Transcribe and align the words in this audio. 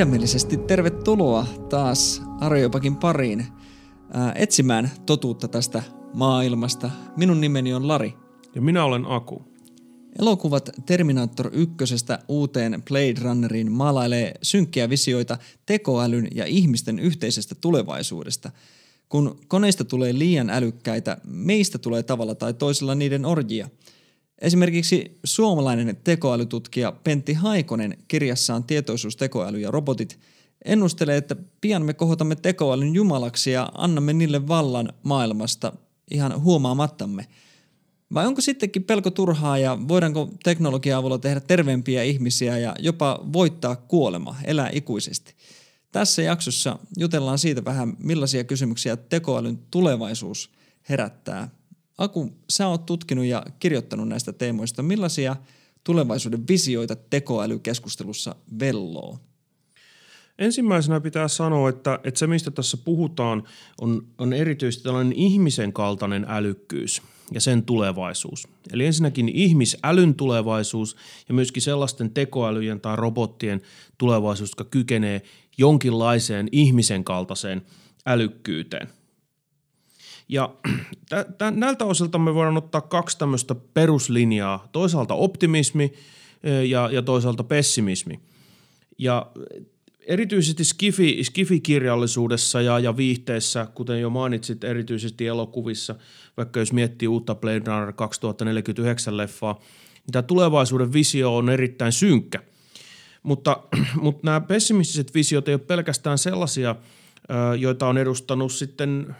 Sydämellisesti 0.00 0.56
tervetuloa 0.56 1.46
taas 1.68 2.22
Arjopakin 2.40 2.96
pariin 2.96 3.46
ää, 4.12 4.32
etsimään 4.34 4.90
totuutta 5.06 5.48
tästä 5.48 5.82
maailmasta. 6.14 6.90
Minun 7.16 7.40
nimeni 7.40 7.74
on 7.74 7.88
Lari. 7.88 8.14
Ja 8.54 8.62
minä 8.62 8.84
olen 8.84 9.06
Aku. 9.06 9.42
Elokuvat 10.18 10.70
Terminator 10.86 11.50
1 11.52 11.74
uuteen 12.28 12.82
Blade 12.88 13.20
Runneriin 13.22 13.72
maalailee 13.72 14.34
synkkiä 14.42 14.90
visioita 14.90 15.38
tekoälyn 15.66 16.28
ja 16.34 16.46
ihmisten 16.46 16.98
yhteisestä 16.98 17.54
tulevaisuudesta. 17.54 18.50
Kun 19.08 19.38
koneista 19.48 19.84
tulee 19.84 20.18
liian 20.18 20.50
älykkäitä, 20.50 21.16
meistä 21.24 21.78
tulee 21.78 22.02
tavalla 22.02 22.34
tai 22.34 22.54
toisella 22.54 22.94
niiden 22.94 23.24
orjia– 23.24 23.68
Esimerkiksi 24.40 25.18
suomalainen 25.24 25.96
tekoälytutkija 26.04 26.92
Pentti 26.92 27.34
Haikonen 27.34 27.98
kirjassaan 28.08 28.64
Tietoisuus, 28.64 29.16
tekoäly 29.16 29.58
ja 29.60 29.70
robotit 29.70 30.18
ennustelee, 30.64 31.16
että 31.16 31.36
pian 31.60 31.84
me 31.84 31.94
kohotamme 31.94 32.36
tekoälyn 32.36 32.94
jumalaksi 32.94 33.50
ja 33.50 33.72
annamme 33.74 34.12
niille 34.12 34.48
vallan 34.48 34.92
maailmasta 35.02 35.72
ihan 36.10 36.42
huomaamattamme. 36.42 37.26
Vai 38.14 38.26
onko 38.26 38.40
sittenkin 38.40 38.84
pelko 38.84 39.10
turhaa 39.10 39.58
ja 39.58 39.78
voidaanko 39.88 40.30
teknologia 40.44 40.96
avulla 40.96 41.18
tehdä 41.18 41.40
terveempiä 41.40 42.02
ihmisiä 42.02 42.58
ja 42.58 42.74
jopa 42.78 43.20
voittaa 43.32 43.76
kuolema, 43.76 44.36
elää 44.44 44.70
ikuisesti? 44.72 45.34
Tässä 45.92 46.22
jaksossa 46.22 46.78
jutellaan 46.96 47.38
siitä 47.38 47.64
vähän, 47.64 47.96
millaisia 47.98 48.44
kysymyksiä 48.44 48.96
tekoälyn 48.96 49.58
tulevaisuus 49.70 50.50
herättää 50.88 51.48
Aku, 52.00 52.32
sä 52.50 52.68
oot 52.68 52.86
tutkinut 52.86 53.24
ja 53.24 53.42
kirjoittanut 53.58 54.08
näistä 54.08 54.32
teemoista. 54.32 54.82
Millaisia 54.82 55.36
tulevaisuuden 55.84 56.48
visioita 56.48 56.96
tekoälykeskustelussa 56.96 58.36
velloo? 58.60 59.18
Ensimmäisenä 60.38 61.00
pitää 61.00 61.28
sanoa, 61.28 61.68
että, 61.68 62.00
että 62.04 62.18
se 62.18 62.26
mistä 62.26 62.50
tässä 62.50 62.76
puhutaan 62.76 63.42
on, 63.80 64.06
on 64.18 64.32
erityisesti 64.32 64.84
tällainen 64.84 65.12
ihmisen 65.12 65.72
kaltainen 65.72 66.26
älykkyys 66.28 67.02
ja 67.32 67.40
sen 67.40 67.62
tulevaisuus. 67.62 68.48
Eli 68.72 68.86
ensinnäkin 68.86 69.28
ihmisälyn 69.28 70.14
tulevaisuus 70.14 70.96
ja 71.28 71.34
myöskin 71.34 71.62
sellaisten 71.62 72.10
tekoälyjen 72.10 72.80
tai 72.80 72.96
robottien 72.96 73.60
tulevaisuus, 73.98 74.50
jotka 74.50 74.64
kykenee 74.64 75.22
jonkinlaiseen 75.58 76.48
ihmisen 76.52 77.04
kaltaiseen 77.04 77.62
älykkyyteen– 78.06 78.88
ja 80.30 80.54
t- 81.10 81.38
t- 81.38 81.56
näiltä 81.56 81.84
osilta 81.84 82.18
me 82.18 82.34
voidaan 82.34 82.56
ottaa 82.56 82.80
kaksi 82.80 83.18
tämmöistä 83.18 83.54
peruslinjaa. 83.54 84.68
Toisaalta 84.72 85.14
optimismi 85.14 85.92
ja, 86.68 86.88
ja 86.92 87.02
toisaalta 87.02 87.44
pessimismi. 87.44 88.20
Ja 88.98 89.26
erityisesti 90.06 90.64
skifi, 90.64 91.24
skifi-kirjallisuudessa 91.24 92.60
ja, 92.60 92.78
ja 92.78 92.96
viihteessä, 92.96 93.66
kuten 93.74 94.00
jo 94.00 94.10
mainitsit, 94.10 94.64
erityisesti 94.64 95.26
elokuvissa, 95.26 95.94
vaikka 96.36 96.60
jos 96.60 96.72
miettii 96.72 97.08
uutta 97.08 97.34
Blade 97.34 97.62
Runner 97.66 97.92
2049 97.92 99.16
leffaa, 99.16 99.52
niin 99.52 100.12
tämä 100.12 100.22
tulevaisuuden 100.22 100.92
visio 100.92 101.36
on 101.36 101.50
erittäin 101.50 101.92
synkkä. 101.92 102.42
Mutta, 103.22 103.62
mutta 104.02 104.20
nämä 104.24 104.40
pessimistiset 104.40 105.14
visiot 105.14 105.48
ei 105.48 105.54
ole 105.54 105.60
pelkästään 105.66 106.18
sellaisia, 106.18 106.76
joita 107.58 107.86
on 107.86 107.98
edustanut 107.98 108.52
sitten 108.52 109.16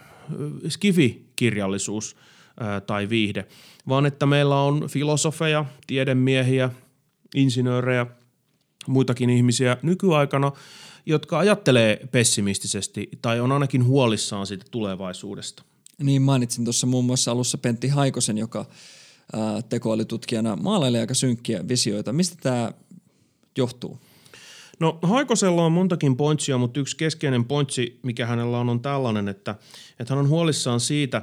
skifi-kirjallisuus 0.67 2.15
tai 2.87 3.09
viihde, 3.09 3.47
vaan 3.87 4.05
että 4.05 4.25
meillä 4.25 4.61
on 4.61 4.87
filosofeja, 4.89 5.65
tiedemiehiä, 5.87 6.69
insinöörejä, 7.35 8.05
muitakin 8.87 9.29
ihmisiä 9.29 9.77
nykyaikana, 9.81 10.51
jotka 11.05 11.39
ajattelee 11.39 12.07
pessimistisesti 12.11 13.09
tai 13.21 13.39
on 13.39 13.51
ainakin 13.51 13.85
huolissaan 13.85 14.47
siitä 14.47 14.65
tulevaisuudesta. 14.71 15.63
Niin 16.03 16.21
mainitsin 16.21 16.63
tuossa 16.63 16.87
muun 16.87 17.05
muassa 17.05 17.31
alussa 17.31 17.57
Pentti 17.57 17.87
Haikosen, 17.87 18.37
joka 18.37 18.65
tekoälytutkijana 19.69 20.55
maalailee 20.55 21.01
aika 21.01 21.13
synkkiä 21.13 21.67
visioita. 21.67 22.13
Mistä 22.13 22.35
tämä 22.41 22.71
johtuu? 23.57 23.99
No 24.81 24.99
Haikosella 25.01 25.65
on 25.65 25.71
montakin 25.71 26.17
pointsia, 26.17 26.57
mutta 26.57 26.79
yksi 26.79 26.97
keskeinen 26.97 27.45
pointsi, 27.45 27.99
mikä 28.03 28.25
hänellä 28.25 28.59
on, 28.59 28.69
on 28.69 28.79
tällainen, 28.79 29.27
että, 29.27 29.55
että 29.99 30.13
hän 30.13 30.23
on 30.23 30.29
huolissaan 30.29 30.79
siitä, 30.79 31.21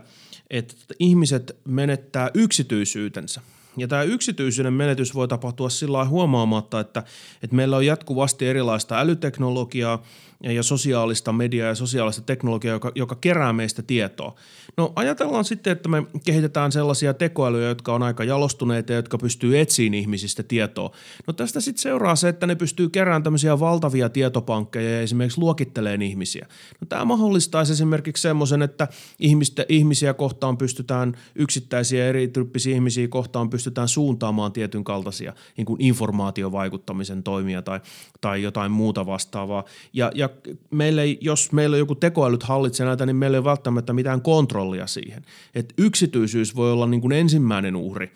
että 0.51 0.75
ihmiset 0.99 1.57
menettää 1.65 2.31
yksityisyytensä. 2.35 3.41
Ja 3.77 3.89
tämä 3.89 4.03
yksityisyyden 4.03 4.73
menetys 4.73 5.15
voi 5.15 5.29
tapahtua 5.29 5.69
sillä 5.71 6.05
huomaamatta, 6.05 6.81
että, 6.81 7.03
että 7.43 7.57
meillä 7.57 7.77
on 7.77 7.87
jatkuvasti 7.87 8.47
erilaista 8.47 8.99
älyteknologiaa– 8.99 10.03
ja 10.43 10.63
sosiaalista 10.63 11.33
mediaa 11.33 11.69
ja 11.69 11.75
sosiaalista 11.75 12.23
teknologiaa, 12.23 12.75
joka, 12.75 12.93
joka 12.95 13.15
kerää 13.15 13.53
meistä 13.53 13.83
tietoa. 13.83 14.35
No 14.77 14.93
ajatellaan 14.97 15.45
sitten, 15.45 15.73
että 15.73 15.89
me 15.89 16.03
kehitetään 16.27 16.73
sellaisia 16.73 17.15
tekoälyjä, 17.15 17.69
jotka 17.69 17.95
on 17.95 18.03
aika 18.03 18.25
jalostuneita 18.25 18.93
ja 18.93 18.99
jotka 18.99 19.19
pystyy 19.19 19.61
etsiin 19.61 19.95
ihmisistä 19.95 20.43
tietoa. 20.43 20.91
No 21.27 21.33
tästä 21.33 21.61
sitten 21.61 21.83
seuraa 21.83 22.17
se, 22.17 22.29
että 22.29 22.47
ne 22.47 22.55
pystyy 22.55 22.89
keräämään 22.89 23.23
tämmöisiä 23.23 23.61
valtavia 23.61 24.09
tietopankkeja 24.09 24.91
ja 24.91 25.01
esimerkiksi 25.01 25.41
luokitteleen 25.41 26.03
ihmisiä. 26.03 26.47
No 26.81 26.87
tämä 26.89 27.05
mahdollistaisi 27.05 27.73
esimerkiksi 27.73 28.23
semmoisen, 28.23 28.63
että 28.63 28.89
ihmistä, 29.19 29.67
ihmisiä 29.69 30.15
kohtaan 30.15 30.59
pystytään, 30.59 31.17
yksittäisiä 31.35 32.07
erityyppisiä 32.07 32.75
ihmisiä 32.75 33.09
kohtaan 33.09 33.51
pystytään 33.51 33.89
suuntaamaan 33.89 34.53
tietyn 34.53 34.85
kaltaisia 34.85 35.33
niin 35.57 35.65
kuin 35.65 35.81
informaatiovaikuttamisen 35.81 37.23
toimia 37.23 37.63
tai, 37.63 37.81
tai 38.21 38.43
jotain 38.43 38.73
muuta 38.73 39.07
vastaavaa. 39.07 39.65
Ja, 39.93 40.11
ja 40.15 40.28
meillä 40.71 41.03
ei, 41.03 41.19
jos 41.21 41.53
meillä 41.53 41.75
on 41.75 41.79
joku 41.79 41.95
tekoälyt 41.95 42.43
hallitsee 42.43 42.87
näitä, 42.87 43.07
niin 43.07 43.17
meillä 43.17 43.35
ei 43.35 43.39
ole 43.39 43.45
välttämättä 43.45 43.93
mitään 43.93 44.23
kontrollia 44.23 44.87
siihen. 44.87 45.25
Et 45.55 45.75
yksityisyys 45.79 46.57
voi 46.57 46.73
olla 46.73 46.87
niin 46.87 47.01
kuin 47.01 47.13
ensimmäinen 47.13 47.77
uhri 47.77 48.13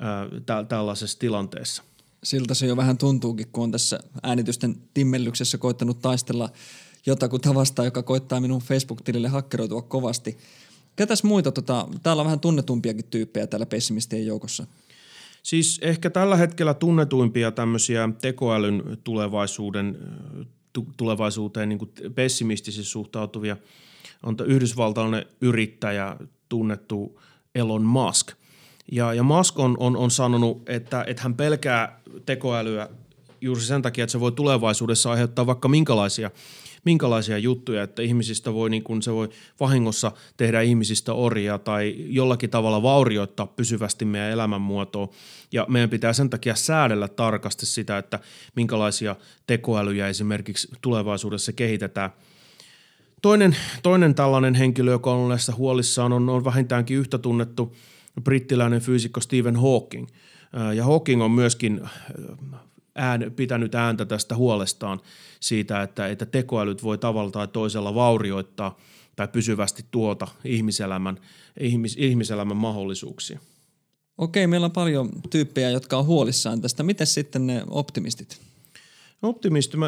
ää, 0.00 0.64
tällaisessa 0.68 1.18
tilanteessa. 1.18 1.82
Siltä 2.24 2.54
se 2.54 2.66
jo 2.66 2.76
vähän 2.76 2.98
tuntuukin, 2.98 3.46
kun 3.52 3.64
on 3.64 3.70
tässä 3.70 4.00
äänitysten 4.22 4.76
timmellyksessä 4.94 5.58
koittanut 5.58 6.00
taistella 6.00 6.48
jotakuta 7.06 7.54
vastaan, 7.54 7.86
joka 7.86 8.02
koittaa 8.02 8.40
minun 8.40 8.60
Facebook-tilille 8.60 9.28
hakkeroitua 9.28 9.82
kovasti. 9.82 10.38
Ketäs 10.96 11.22
muita? 11.22 11.52
Tota, 11.52 11.88
täällä 12.02 12.20
on 12.20 12.26
vähän 12.26 12.40
tunnetumpiakin 12.40 13.04
tyyppejä 13.10 13.46
täällä 13.46 13.66
pessimistien 13.66 14.26
joukossa. 14.26 14.66
Siis 15.42 15.78
ehkä 15.82 16.10
tällä 16.10 16.36
hetkellä 16.36 16.74
tunnetuimpia 16.74 17.50
tämmöisiä 17.50 18.08
tekoälyn 18.20 18.82
tulevaisuuden 19.04 19.98
tulevaisuuteen 20.96 21.68
niin 21.68 21.78
kuin 21.78 21.90
pessimistisesti 22.14 22.90
suhtautuvia 22.90 23.56
on 24.22 24.36
yhdysvaltalainen 24.46 25.26
yrittäjä 25.40 26.16
tunnettu 26.48 27.20
Elon 27.54 27.82
Musk. 27.82 28.32
Ja, 28.92 29.14
ja 29.14 29.22
Musk 29.22 29.58
on, 29.58 29.76
on, 29.80 29.96
on 29.96 30.10
sanonut, 30.10 30.68
että, 30.68 31.04
että 31.06 31.22
hän 31.22 31.34
pelkää 31.34 32.00
tekoälyä 32.26 32.88
juuri 33.40 33.60
sen 33.60 33.82
takia, 33.82 34.04
että 34.04 34.12
se 34.12 34.20
voi 34.20 34.32
tulevaisuudessa 34.32 35.10
aiheuttaa 35.10 35.46
vaikka 35.46 35.68
minkälaisia– 35.68 36.30
minkälaisia 36.84 37.38
juttuja, 37.38 37.82
että 37.82 38.02
ihmisistä 38.02 38.54
voi, 38.54 38.70
niin 38.70 38.82
kuin 38.82 39.02
se 39.02 39.12
voi 39.12 39.28
vahingossa 39.60 40.12
tehdä 40.36 40.60
ihmisistä 40.60 41.12
orjia 41.12 41.58
tai 41.58 41.94
jollakin 41.98 42.50
tavalla 42.50 42.82
vaurioittaa 42.82 43.46
pysyvästi 43.46 44.04
meidän 44.04 44.30
elämänmuotoa. 44.30 45.08
Ja 45.52 45.66
meidän 45.68 45.90
pitää 45.90 46.12
sen 46.12 46.30
takia 46.30 46.54
säädellä 46.54 47.08
tarkasti 47.08 47.66
sitä, 47.66 47.98
että 47.98 48.18
minkälaisia 48.56 49.16
tekoälyjä 49.46 50.08
esimerkiksi 50.08 50.68
tulevaisuudessa 50.80 51.52
kehitetään. 51.52 52.10
Toinen, 53.22 53.56
toinen 53.82 54.14
tällainen 54.14 54.54
henkilö, 54.54 54.90
joka 54.90 55.12
on 55.12 55.28
näissä 55.28 55.54
huolissaan, 55.54 56.12
on, 56.12 56.28
on 56.28 56.44
vähintäänkin 56.44 56.96
yhtä 56.96 57.18
tunnettu 57.18 57.76
brittiläinen 58.24 58.80
fyysikko 58.80 59.20
Stephen 59.20 59.56
Hawking. 59.56 60.06
Ja 60.74 60.84
Hawking 60.84 61.22
on 61.22 61.30
myöskin 61.30 61.80
ään, 63.00 63.32
pitänyt 63.36 63.74
ääntä 63.74 64.04
tästä 64.04 64.36
huolestaan 64.36 65.00
siitä, 65.40 65.82
että, 65.82 66.06
että 66.06 66.26
tekoälyt 66.26 66.82
voi 66.82 66.98
tavalla 66.98 67.30
tai 67.30 67.48
toisella 67.48 67.94
vaurioittaa 67.94 68.78
tai 69.16 69.28
pysyvästi 69.28 69.84
tuota 69.90 70.28
ihmiselämän, 70.44 71.18
ihmis, 71.60 71.96
ihmiselämän 71.98 72.56
mahdollisuuksia. 72.56 73.38
Okei, 74.18 74.46
meillä 74.46 74.64
on 74.64 74.70
paljon 74.70 75.08
tyyppejä, 75.30 75.70
jotka 75.70 75.96
on 75.96 76.06
huolissaan 76.06 76.60
tästä. 76.60 76.82
Miten 76.82 77.06
sitten 77.06 77.46
ne 77.46 77.64
optimistit? 77.70 78.40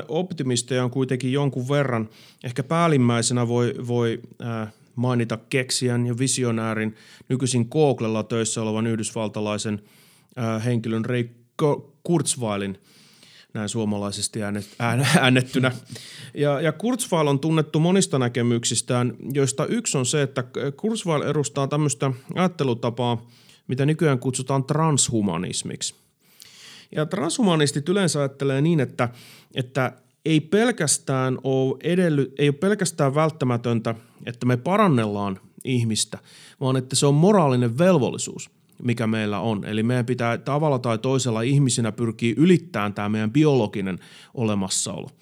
Optimisteja 0.09 0.85
on 0.85 0.91
kuitenkin 0.91 1.33
jonkun 1.33 1.69
verran. 1.69 2.09
Ehkä 2.45 2.63
päällimmäisenä 2.63 3.49
voi, 3.49 3.75
voi 3.87 4.21
äh, 4.43 4.73
mainita 4.97 5.39
keksijän 5.51 6.07
ja 6.07 6.19
visionäärin 6.19 6.97
nykyisin 7.29 7.67
Googlella 7.71 8.23
töissä 8.23 8.63
olevan 8.63 8.87
yhdysvaltalaisen 8.87 9.83
äh, 10.39 10.65
henkilön 10.65 11.05
Ray 11.05 11.29
Kurzweilin– 12.03 12.79
näin 13.55 13.69
suomalaisesti 13.69 14.41
äänettynä. 15.21 15.73
Ja, 16.35 16.61
ja 16.61 16.73
Kurzweil 16.73 17.27
on 17.27 17.41
tunnettu 17.41 17.81
monista 17.81 18.19
näkemyksistään, 18.19 19.17
joista 19.33 19.67
yksi 19.67 19.99
on 19.99 20.07
se, 20.07 20.23
että 20.23 20.45
Kurzweil 20.77 21.23
edustaa 21.23 21.69
tämmöistä 21.69 22.13
ajattelutapaa, 22.35 23.27
mitä 23.69 23.87
nykyään 23.87 24.19
kutsutaan 24.19 24.65
transhumanismiksi. 24.65 25.95
Ja 26.95 27.07
transhumanistit 27.07 27.89
yleensä 27.89 28.19
ajattelee 28.19 28.61
niin, 28.61 28.81
että, 28.81 29.09
että 29.55 29.93
ei 30.25 30.41
pelkästään 30.41 31.39
ole, 31.45 31.77
edelly, 31.83 32.35
ei 32.39 32.49
ole 32.49 32.57
pelkästään 32.57 33.15
välttämätöntä, 33.15 33.95
että 34.27 34.47
me 34.47 34.57
parannellaan 34.57 35.41
ihmistä, 35.65 36.19
vaan 36.61 36.77
että 36.77 36.97
se 36.97 37.07
on 37.07 37.15
moraalinen 37.15 37.79
velvollisuus, 37.79 38.51
mikä 38.83 39.07
meillä 39.07 39.41
on. 39.41 39.65
Eli 39.65 39.83
meidän 39.83 40.07
pitää 40.07 40.39
tavalla 40.39 40.79
tai 40.79 40.99
toisella 40.99 41.43
ihmisinä 41.43 41.93
pyrkiä 41.93 42.35
ylittämään 42.37 42.95
tämä 42.95 43.09
meidän 43.09 43.33
biologinen 43.33 43.99
olemassaolo– 44.35 45.11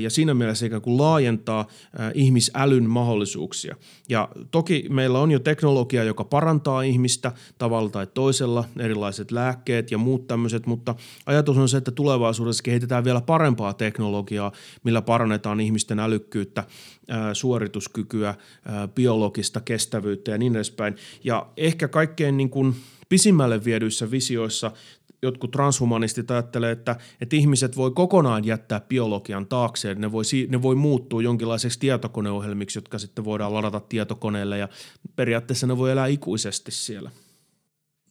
ja 0.00 0.10
siinä 0.10 0.34
mielessä 0.34 0.66
ikään 0.66 0.82
kuin 0.82 0.98
laajentaa 0.98 1.66
ihmisälyn 2.14 2.90
mahdollisuuksia. 2.90 3.76
Ja 4.08 4.28
toki 4.50 4.86
meillä 4.90 5.18
on 5.18 5.30
jo 5.30 5.38
teknologia, 5.38 6.04
joka 6.04 6.24
parantaa 6.24 6.82
ihmistä 6.82 7.32
tavalla 7.58 7.90
tai 7.90 8.06
toisella, 8.06 8.64
erilaiset 8.78 9.30
lääkkeet 9.30 9.90
ja 9.90 9.98
muut 9.98 10.26
tämmöiset, 10.26 10.66
mutta 10.66 10.94
ajatus 11.26 11.56
on 11.56 11.68
se, 11.68 11.76
että 11.76 11.90
tulevaisuudessa 11.90 12.62
kehitetään 12.62 13.04
vielä 13.04 13.20
parempaa 13.20 13.74
teknologiaa, 13.74 14.52
millä 14.84 15.02
parannetaan 15.02 15.60
ihmisten 15.60 15.98
älykkyyttä, 15.98 16.64
suorituskykyä, 17.32 18.34
biologista 18.94 19.60
kestävyyttä 19.60 20.30
ja 20.30 20.38
niin 20.38 20.56
edespäin. 20.56 20.96
Ja 21.24 21.46
ehkä 21.56 21.88
kaikkein 21.88 22.36
niin 22.36 22.50
kuin 22.50 22.74
pisimmälle 23.08 23.64
viedyissä 23.64 24.10
visioissa 24.10 24.72
jotkut 25.26 25.50
transhumanistit 25.50 26.30
ajattelee, 26.30 26.72
että, 26.72 26.96
että 27.20 27.36
ihmiset 27.36 27.76
voi 27.76 27.90
kokonaan 27.90 28.44
jättää 28.44 28.80
biologian 28.80 29.46
taakse, 29.46 29.94
ne 29.94 30.12
voi, 30.12 30.22
ne 30.48 30.62
voi 30.62 30.74
muuttua 30.74 31.22
jonkinlaiseksi 31.22 31.78
tietokoneohjelmiksi, 31.78 32.78
jotka 32.78 32.98
sitten 32.98 33.24
voidaan 33.24 33.54
ladata 33.54 33.80
tietokoneelle 33.80 34.58
ja 34.58 34.68
periaatteessa 35.16 35.66
ne 35.66 35.78
voi 35.78 35.90
elää 35.90 36.06
ikuisesti 36.06 36.70
siellä. 36.70 37.10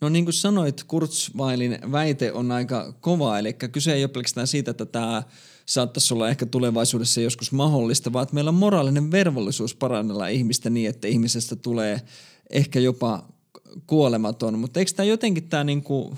No 0.02 0.10
niin 0.10 0.26
kuin 0.26 0.34
sanoit, 0.34 0.84
Kurzweilin 0.84 1.80
väite 1.92 2.32
on 2.32 2.52
aika 2.52 2.94
kova, 3.02 3.40
eli 3.40 3.54
kyse 3.54 3.94
ei 3.94 4.04
ole 4.04 4.12
pelkästään 4.12 4.48
siitä, 4.48 4.72
että 4.72 4.86
tämä 4.86 5.24
saattaisi 5.66 6.14
olla 6.14 6.30
ehkä 6.30 6.46
tulevaisuudessa 6.46 7.22
joskus 7.22 7.52
mahdollista, 7.52 8.14
vaan 8.14 8.24
että 8.24 8.36
meillä 8.36 8.50
on 8.50 8.56
moraalinen 8.56 9.12
velvollisuus 9.12 9.76
parannella 9.76 10.28
ihmistä 10.28 10.70
niin, 10.70 10.90
että 10.90 11.08
ihmisestä 11.08 11.56
tulee 11.56 12.02
ehkä 12.50 12.80
jopa 12.80 13.28
kuolematon, 13.88 14.60
mutta 14.60 14.80
eikö 14.80 14.92
tämä 14.96 15.08
jotenkin 15.08 15.50
tämä 15.50 15.64
niinku, 15.64 16.18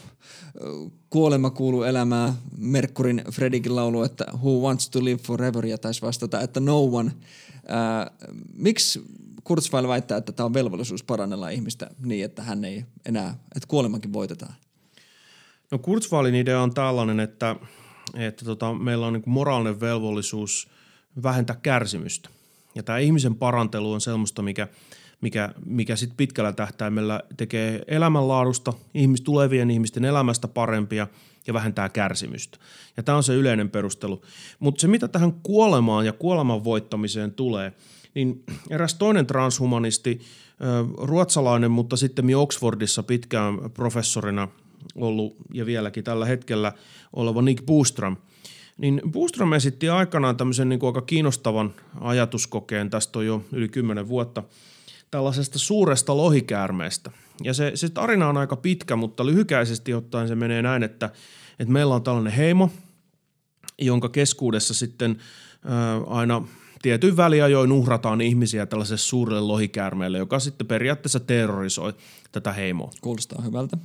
kuolema 1.09 1.49
kuuluu 1.49 1.83
elämään, 1.83 2.33
Merkurin 2.57 3.23
Fredikin 3.31 3.75
laulu, 3.75 4.03
että 4.03 4.25
who 4.33 4.51
wants 4.51 4.89
to 4.89 5.03
live 5.03 5.17
forever, 5.17 5.65
ja 5.65 5.77
taisi 5.77 6.01
vastata, 6.01 6.41
että 6.41 6.59
no 6.59 6.83
one. 6.83 7.11
Ää, 7.67 8.11
miksi 8.53 9.03
Kurzweil 9.43 9.87
väittää, 9.87 10.17
että 10.17 10.31
tämä 10.31 10.45
on 10.45 10.53
velvollisuus 10.53 11.03
parannella 11.03 11.49
ihmistä 11.49 11.89
niin, 12.05 12.25
että 12.25 12.43
hän 12.43 12.65
ei 12.65 12.85
enää, 13.05 13.29
että 13.55 13.67
kuolemakin 13.67 14.13
voitetaan? 14.13 14.53
No 15.71 15.77
Kurzweilin 15.77 16.35
idea 16.35 16.61
on 16.61 16.73
tällainen, 16.73 17.19
että, 17.19 17.55
että 18.13 18.45
tota, 18.45 18.73
meillä 18.73 19.07
on 19.07 19.13
niin 19.13 19.23
moraalinen 19.25 19.79
velvollisuus 19.79 20.67
vähentää 21.23 21.55
kärsimystä. 21.61 22.29
Ja 22.75 22.83
tämä 22.83 22.97
ihmisen 22.97 23.35
parantelu 23.35 23.91
on 23.91 24.01
sellaista, 24.01 24.41
mikä– 24.41 24.67
mikä, 25.21 25.49
mikä 25.65 25.95
sitten 25.95 26.17
pitkällä 26.17 26.53
tähtäimellä 26.53 27.23
tekee 27.37 27.83
elämänlaadusta, 27.87 28.73
ihmis, 28.93 29.21
tulevien 29.21 29.71
ihmisten 29.71 30.05
elämästä 30.05 30.47
parempia 30.47 31.07
ja 31.47 31.53
vähentää 31.53 31.89
kärsimystä. 31.89 32.57
Ja 32.97 33.03
tämä 33.03 33.15
on 33.15 33.23
se 33.23 33.33
yleinen 33.35 33.69
perustelu. 33.69 34.21
Mutta 34.59 34.81
se, 34.81 34.87
mitä 34.87 35.07
tähän 35.07 35.33
kuolemaan 35.33 36.05
ja 36.05 36.13
kuoleman 36.13 36.63
voittamiseen 36.63 37.31
tulee, 37.31 37.73
niin 38.13 38.43
eräs 38.69 38.93
toinen 38.93 39.27
transhumanisti, 39.27 40.21
ruotsalainen, 40.97 41.71
mutta 41.71 41.97
sitten 41.97 42.35
Oxfordissa 42.35 43.03
pitkään 43.03 43.71
professorina 43.73 44.47
ollut 44.95 45.35
ja 45.53 45.65
vieläkin 45.65 46.03
tällä 46.03 46.25
hetkellä 46.25 46.73
oleva 47.13 47.41
Nick 47.41 47.65
Boostrom, 47.65 48.17
niin 48.77 49.01
Boostrom 49.11 49.53
esitti 49.53 49.89
aikanaan 49.89 50.37
tämmöisen 50.37 50.69
niin 50.69 50.79
kuin 50.79 50.87
aika 50.87 51.01
kiinnostavan 51.01 51.73
ajatuskokeen, 52.01 52.89
tästä 52.89 53.19
on 53.19 53.25
jo 53.25 53.45
yli 53.51 53.67
kymmenen 53.69 54.07
vuotta– 54.07 54.43
tällaisesta 55.11 55.59
suuresta 55.59 56.17
lohikäärmeestä. 56.17 57.11
Ja 57.43 57.53
se, 57.53 57.71
se 57.75 57.89
tarina 57.89 58.29
on 58.29 58.37
aika 58.37 58.55
pitkä, 58.55 58.95
mutta 58.95 59.25
lyhykäisesti 59.25 59.93
ottaen 59.93 60.27
se 60.27 60.35
menee 60.35 60.61
näin, 60.61 60.83
että, 60.83 61.09
että 61.59 61.73
meillä 61.73 61.95
on 61.95 62.03
tällainen 62.03 62.33
heimo, 62.33 62.69
jonka 63.79 64.09
keskuudessa 64.09 64.73
sitten 64.73 65.17
ää, 65.65 65.97
aina 66.07 66.47
tietyn 66.81 67.17
väliajoin 67.17 67.71
uhrataan 67.71 68.21
ihmisiä 68.21 68.65
tällaiselle 68.65 68.97
suurelle 68.97 69.41
lohikäärmeelle, 69.41 70.17
joka 70.17 70.39
sitten 70.39 70.67
periaatteessa 70.67 71.19
terrorisoi 71.19 71.93
tätä 72.31 72.53
heimoa. 72.53 72.91
Kuulostaa 73.01 73.41
hyvältä. 73.41 73.77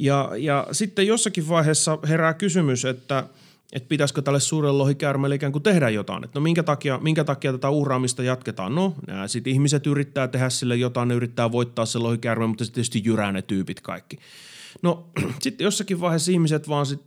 Ja, 0.00 0.30
ja 0.38 0.66
sitten 0.72 1.06
jossakin 1.06 1.48
vaiheessa 1.48 1.98
herää 2.08 2.34
kysymys, 2.34 2.84
että– 2.84 3.24
että 3.72 3.88
pitäisikö 3.88 4.22
tälle 4.22 4.40
suurelle 4.40 4.78
lohikäärmeelle 4.78 5.34
ikään 5.34 5.52
kuin 5.52 5.62
tehdä 5.62 5.88
jotain. 5.88 6.24
Että 6.24 6.38
no 6.38 6.42
minkä 6.42 6.62
takia, 6.62 6.98
minkä 6.98 7.24
takia 7.24 7.52
tätä 7.52 7.70
uhraamista 7.70 8.22
jatketaan? 8.22 8.74
No, 8.74 8.94
sitten 9.26 9.52
ihmiset 9.52 9.86
yrittää 9.86 10.28
tehdä 10.28 10.48
sille 10.48 10.76
jotain, 10.76 11.08
ne 11.08 11.14
yrittää 11.14 11.52
voittaa 11.52 11.86
se 11.86 11.98
lohikäärme, 11.98 12.46
mutta 12.46 12.64
sitten 12.64 12.74
tietysti 12.74 13.02
jyrää 13.04 13.32
ne 13.32 13.42
tyypit 13.42 13.80
kaikki. 13.80 14.18
No 14.82 15.06
sitten 15.42 15.64
jossakin 15.64 16.00
vaiheessa 16.00 16.32
ihmiset 16.32 16.68
vaan 16.68 16.86
sit 16.86 17.02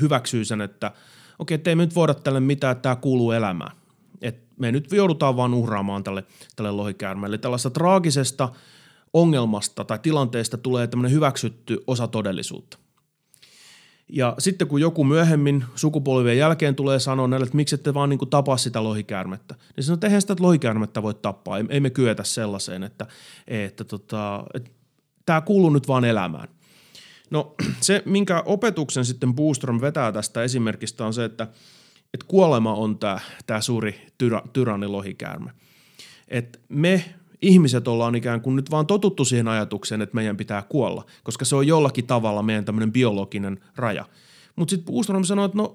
hyväksyy 0.00 0.44
sen, 0.44 0.60
että 0.60 0.92
okei, 1.38 1.54
okay, 1.54 1.74
me 1.74 1.84
nyt 1.84 1.94
voida 1.94 2.14
tälle 2.14 2.40
mitään, 2.40 2.72
että 2.72 2.82
tämä 2.82 2.96
kuuluu 2.96 3.30
elämään. 3.30 3.72
Et 4.22 4.42
me 4.58 4.72
nyt 4.72 4.92
joudutaan 4.92 5.36
vaan 5.36 5.54
uhraamaan 5.54 6.04
tälle, 6.04 6.24
tälle 6.56 6.70
lohikäärmeelle. 6.70 7.38
Tällaista 7.38 7.70
traagisesta 7.70 8.48
ongelmasta 9.12 9.84
tai 9.84 9.98
tilanteesta 9.98 10.58
tulee 10.58 10.86
tämmöinen 10.86 11.12
hyväksytty 11.12 11.78
osa 11.86 12.08
todellisuutta. 12.08 12.78
Ja 14.08 14.34
sitten 14.38 14.68
kun 14.68 14.80
joku 14.80 15.04
myöhemmin 15.04 15.64
sukupolvien 15.74 16.38
jälkeen 16.38 16.74
tulee 16.74 16.98
sanoa 16.98 17.28
näille, 17.28 17.44
että 17.44 17.56
miksi 17.56 17.74
ette 17.74 17.94
vaan 17.94 18.08
niin 18.08 18.18
kuin 18.18 18.30
tapaa 18.30 18.56
sitä 18.56 18.84
lohikäärmettä, 18.84 19.54
niin 19.76 19.84
sanoo, 19.84 19.94
että 19.94 20.06
eihän 20.06 20.20
sitä 20.20 20.36
lohikäärmettä 20.40 21.02
voi 21.02 21.14
tappaa, 21.14 21.58
ei, 21.68 21.80
me 21.80 21.90
kyetä 21.90 22.24
sellaiseen, 22.24 22.82
että, 22.82 23.06
että, 23.46 23.84
tota, 23.84 24.44
että 24.54 24.70
tämä 25.26 25.40
kuuluu 25.40 25.70
nyt 25.70 25.88
vaan 25.88 26.04
elämään. 26.04 26.48
No 27.30 27.54
se, 27.80 28.02
minkä 28.04 28.42
opetuksen 28.46 29.04
sitten 29.04 29.34
Boostrom 29.34 29.80
vetää 29.80 30.12
tästä 30.12 30.42
esimerkistä 30.42 31.06
on 31.06 31.14
se, 31.14 31.24
että, 31.24 31.46
että 32.14 32.26
kuolema 32.28 32.74
on 32.74 32.98
tämä, 32.98 33.20
tämä 33.46 33.60
suuri 33.60 34.06
tyra, 34.18 34.42
tyrannilohikäärme. 34.52 35.50
Että 36.28 36.58
me 36.68 37.14
ihmiset 37.42 37.88
ollaan 37.88 38.14
ikään 38.14 38.40
kuin 38.40 38.56
nyt 38.56 38.70
vaan 38.70 38.86
totuttu 38.86 39.24
siihen 39.24 39.48
ajatukseen, 39.48 40.02
että 40.02 40.14
meidän 40.14 40.36
pitää 40.36 40.62
kuolla, 40.62 41.04
koska 41.22 41.44
se 41.44 41.56
on 41.56 41.66
jollakin 41.66 42.06
tavalla 42.06 42.42
meidän 42.42 42.64
tämmöinen 42.64 42.92
biologinen 42.92 43.60
raja. 43.76 44.04
Mutta 44.56 44.70
sitten 44.70 44.86
Puustrom 44.86 45.24
sanoi, 45.24 45.44
että 45.44 45.58
no 45.58 45.74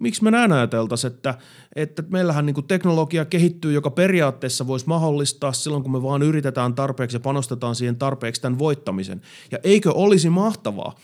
miksi 0.00 0.24
me 0.24 0.30
näin 0.30 0.52
ajateltaisiin, 0.52 1.12
että, 1.12 1.34
että 1.76 2.02
meillähän 2.08 2.46
niinku 2.46 2.62
teknologia 2.62 3.24
kehittyy, 3.24 3.72
joka 3.72 3.90
periaatteessa 3.90 4.66
voisi 4.66 4.86
mahdollistaa 4.86 5.52
silloin, 5.52 5.82
kun 5.82 5.92
me 5.92 6.02
vaan 6.02 6.22
yritetään 6.22 6.74
tarpeeksi 6.74 7.16
ja 7.16 7.20
panostetaan 7.20 7.74
siihen 7.74 7.96
tarpeeksi 7.96 8.42
tämän 8.42 8.58
voittamisen. 8.58 9.20
Ja 9.50 9.58
eikö 9.64 9.92
olisi 9.92 10.30
mahtavaa, 10.30 10.94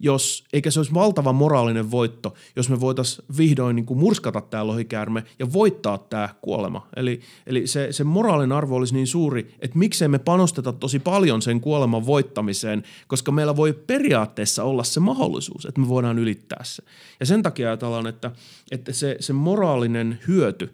jos, 0.00 0.44
eikä 0.52 0.70
se 0.70 0.80
olisi 0.80 0.94
valtava 0.94 1.32
moraalinen 1.32 1.90
voitto, 1.90 2.34
jos 2.56 2.70
me 2.70 2.80
voitaisiin 2.80 3.26
vihdoin 3.38 3.76
niin 3.76 3.86
kuin 3.86 3.98
murskata 3.98 4.40
tämä 4.40 4.66
lohikäärme 4.66 5.22
ja 5.38 5.52
voittaa 5.52 5.98
tämä 5.98 6.28
kuolema. 6.40 6.86
Eli, 6.96 7.20
eli 7.46 7.66
se, 7.66 7.88
se 7.90 8.04
moraalinen 8.04 8.56
arvo 8.56 8.76
olisi 8.76 8.94
niin 8.94 9.06
suuri, 9.06 9.54
että 9.60 9.78
miksei 9.78 10.08
me 10.08 10.18
panosteta 10.18 10.72
tosi 10.72 10.98
paljon 10.98 11.42
sen 11.42 11.60
kuoleman 11.60 12.06
voittamiseen, 12.06 12.82
koska 13.06 13.32
meillä 13.32 13.56
voi 13.56 13.72
periaatteessa 13.86 14.64
olla 14.64 14.84
se 14.84 15.00
mahdollisuus, 15.00 15.66
että 15.66 15.80
me 15.80 15.88
voidaan 15.88 16.18
ylittää 16.18 16.64
se. 16.64 16.82
Ja 17.20 17.26
sen 17.26 17.42
takia 17.42 17.68
ajatellaan, 17.68 18.06
että, 18.06 18.30
että 18.70 18.92
se, 18.92 19.16
se 19.20 19.32
moraalinen 19.32 20.18
hyöty 20.28 20.70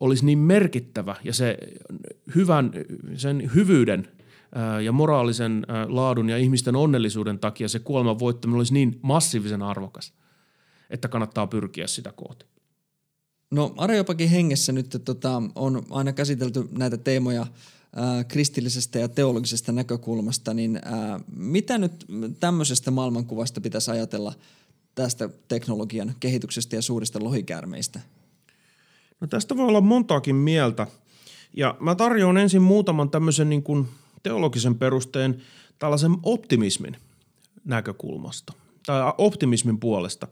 olisi 0.00 0.26
niin 0.26 0.38
merkittävä 0.38 1.16
ja 1.24 1.34
se 1.34 1.58
hyvän, 2.34 2.70
sen 3.14 3.50
hyvyyden 3.54 4.08
ja 4.84 4.92
moraalisen 4.92 5.66
laadun 5.88 6.28
ja 6.28 6.38
ihmisten 6.38 6.76
onnellisuuden 6.76 7.38
takia 7.38 7.68
se 7.68 7.78
kuoleman 7.78 8.18
voittaminen 8.18 8.58
olisi 8.58 8.74
niin 8.74 8.98
massiivisen 9.02 9.62
arvokas, 9.62 10.12
että 10.90 11.08
kannattaa 11.08 11.46
pyrkiä 11.46 11.86
sitä 11.86 12.12
kohti. 12.16 12.46
No 13.50 13.74
Areopakin 13.76 14.28
hengessä 14.28 14.72
nyt 14.72 15.02
tota, 15.04 15.42
on 15.54 15.86
aina 15.90 16.12
käsitelty 16.12 16.68
näitä 16.78 16.96
teemoja 16.96 17.46
ää, 17.96 18.24
kristillisestä 18.24 18.98
ja 18.98 19.08
teologisesta 19.08 19.72
näkökulmasta, 19.72 20.54
niin 20.54 20.80
ää, 20.84 21.20
mitä 21.36 21.78
nyt 21.78 22.06
tämmöisestä 22.40 22.90
maailmankuvasta 22.90 23.60
pitäisi 23.60 23.90
ajatella 23.90 24.34
tästä 24.94 25.28
teknologian 25.48 26.14
kehityksestä 26.20 26.76
ja 26.76 26.82
suurista 26.82 27.24
lohikäärmeistä? 27.24 28.00
No 29.20 29.26
tästä 29.26 29.56
voi 29.56 29.68
olla 29.68 29.80
montaakin 29.80 30.36
mieltä. 30.36 30.86
Ja 31.54 31.76
mä 31.80 31.94
tarjoan 31.94 32.36
ensin 32.36 32.62
muutaman 32.62 33.10
tämmöisen 33.10 33.48
niin 33.48 33.62
kuin– 33.62 33.88
teologisen 34.22 34.74
perusteen 34.74 35.42
tällaisen 35.78 36.16
optimismin 36.22 36.96
näkökulmasta 37.64 38.52
tai 38.86 39.12
optimismin 39.18 39.80
puolesta. 39.80 40.28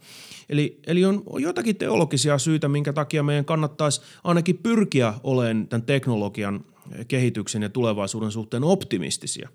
Eli, 0.49 0.79
eli 0.87 1.05
on, 1.05 1.23
jotakin 1.39 1.75
teologisia 1.75 2.37
syitä, 2.37 2.67
minkä 2.67 2.93
takia 2.93 3.23
meidän 3.23 3.45
kannattaisi 3.45 4.01
ainakin 4.23 4.57
pyrkiä 4.57 5.13
olemaan 5.23 5.67
tämän 5.67 5.85
teknologian 5.85 6.65
kehityksen 7.07 7.61
ja 7.61 7.69
tulevaisuuden 7.69 8.31
suhteen 8.31 8.63
optimistisia. 8.63 9.49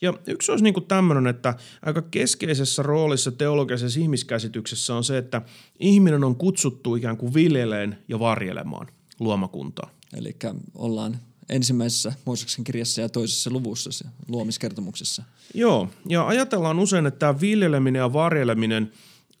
Ja 0.00 0.14
yksi 0.26 0.52
olisi 0.52 0.64
niin 0.64 0.74
tämmöinen, 0.88 1.26
että 1.26 1.54
aika 1.82 2.02
keskeisessä 2.02 2.82
roolissa 2.82 3.32
teologisessa 3.32 4.00
ihmiskäsityksessä 4.00 4.94
on 4.94 5.04
se, 5.04 5.18
että 5.18 5.42
ihminen 5.80 6.24
on 6.24 6.36
kutsuttu 6.36 6.94
ikään 6.94 7.16
kuin 7.16 7.34
viljeleen 7.34 7.98
ja 8.08 8.18
varjelemaan 8.18 8.86
luomakuntaa. 9.20 9.90
Eli 10.16 10.36
ollaan 10.74 11.16
ensimmäisessä 11.48 12.12
Mooseksen 12.24 12.64
kirjassa 12.64 13.00
ja 13.00 13.08
toisessa 13.08 13.50
luvussa 13.50 13.92
se 13.92 14.04
luomiskertomuksessa. 14.28 15.22
Joo, 15.54 15.88
ja 16.08 16.26
ajatellaan 16.26 16.78
usein, 16.78 17.06
että 17.06 17.18
tämä 17.18 17.40
viljeleminen 17.40 18.00
ja 18.00 18.12
varjeleminen 18.12 18.92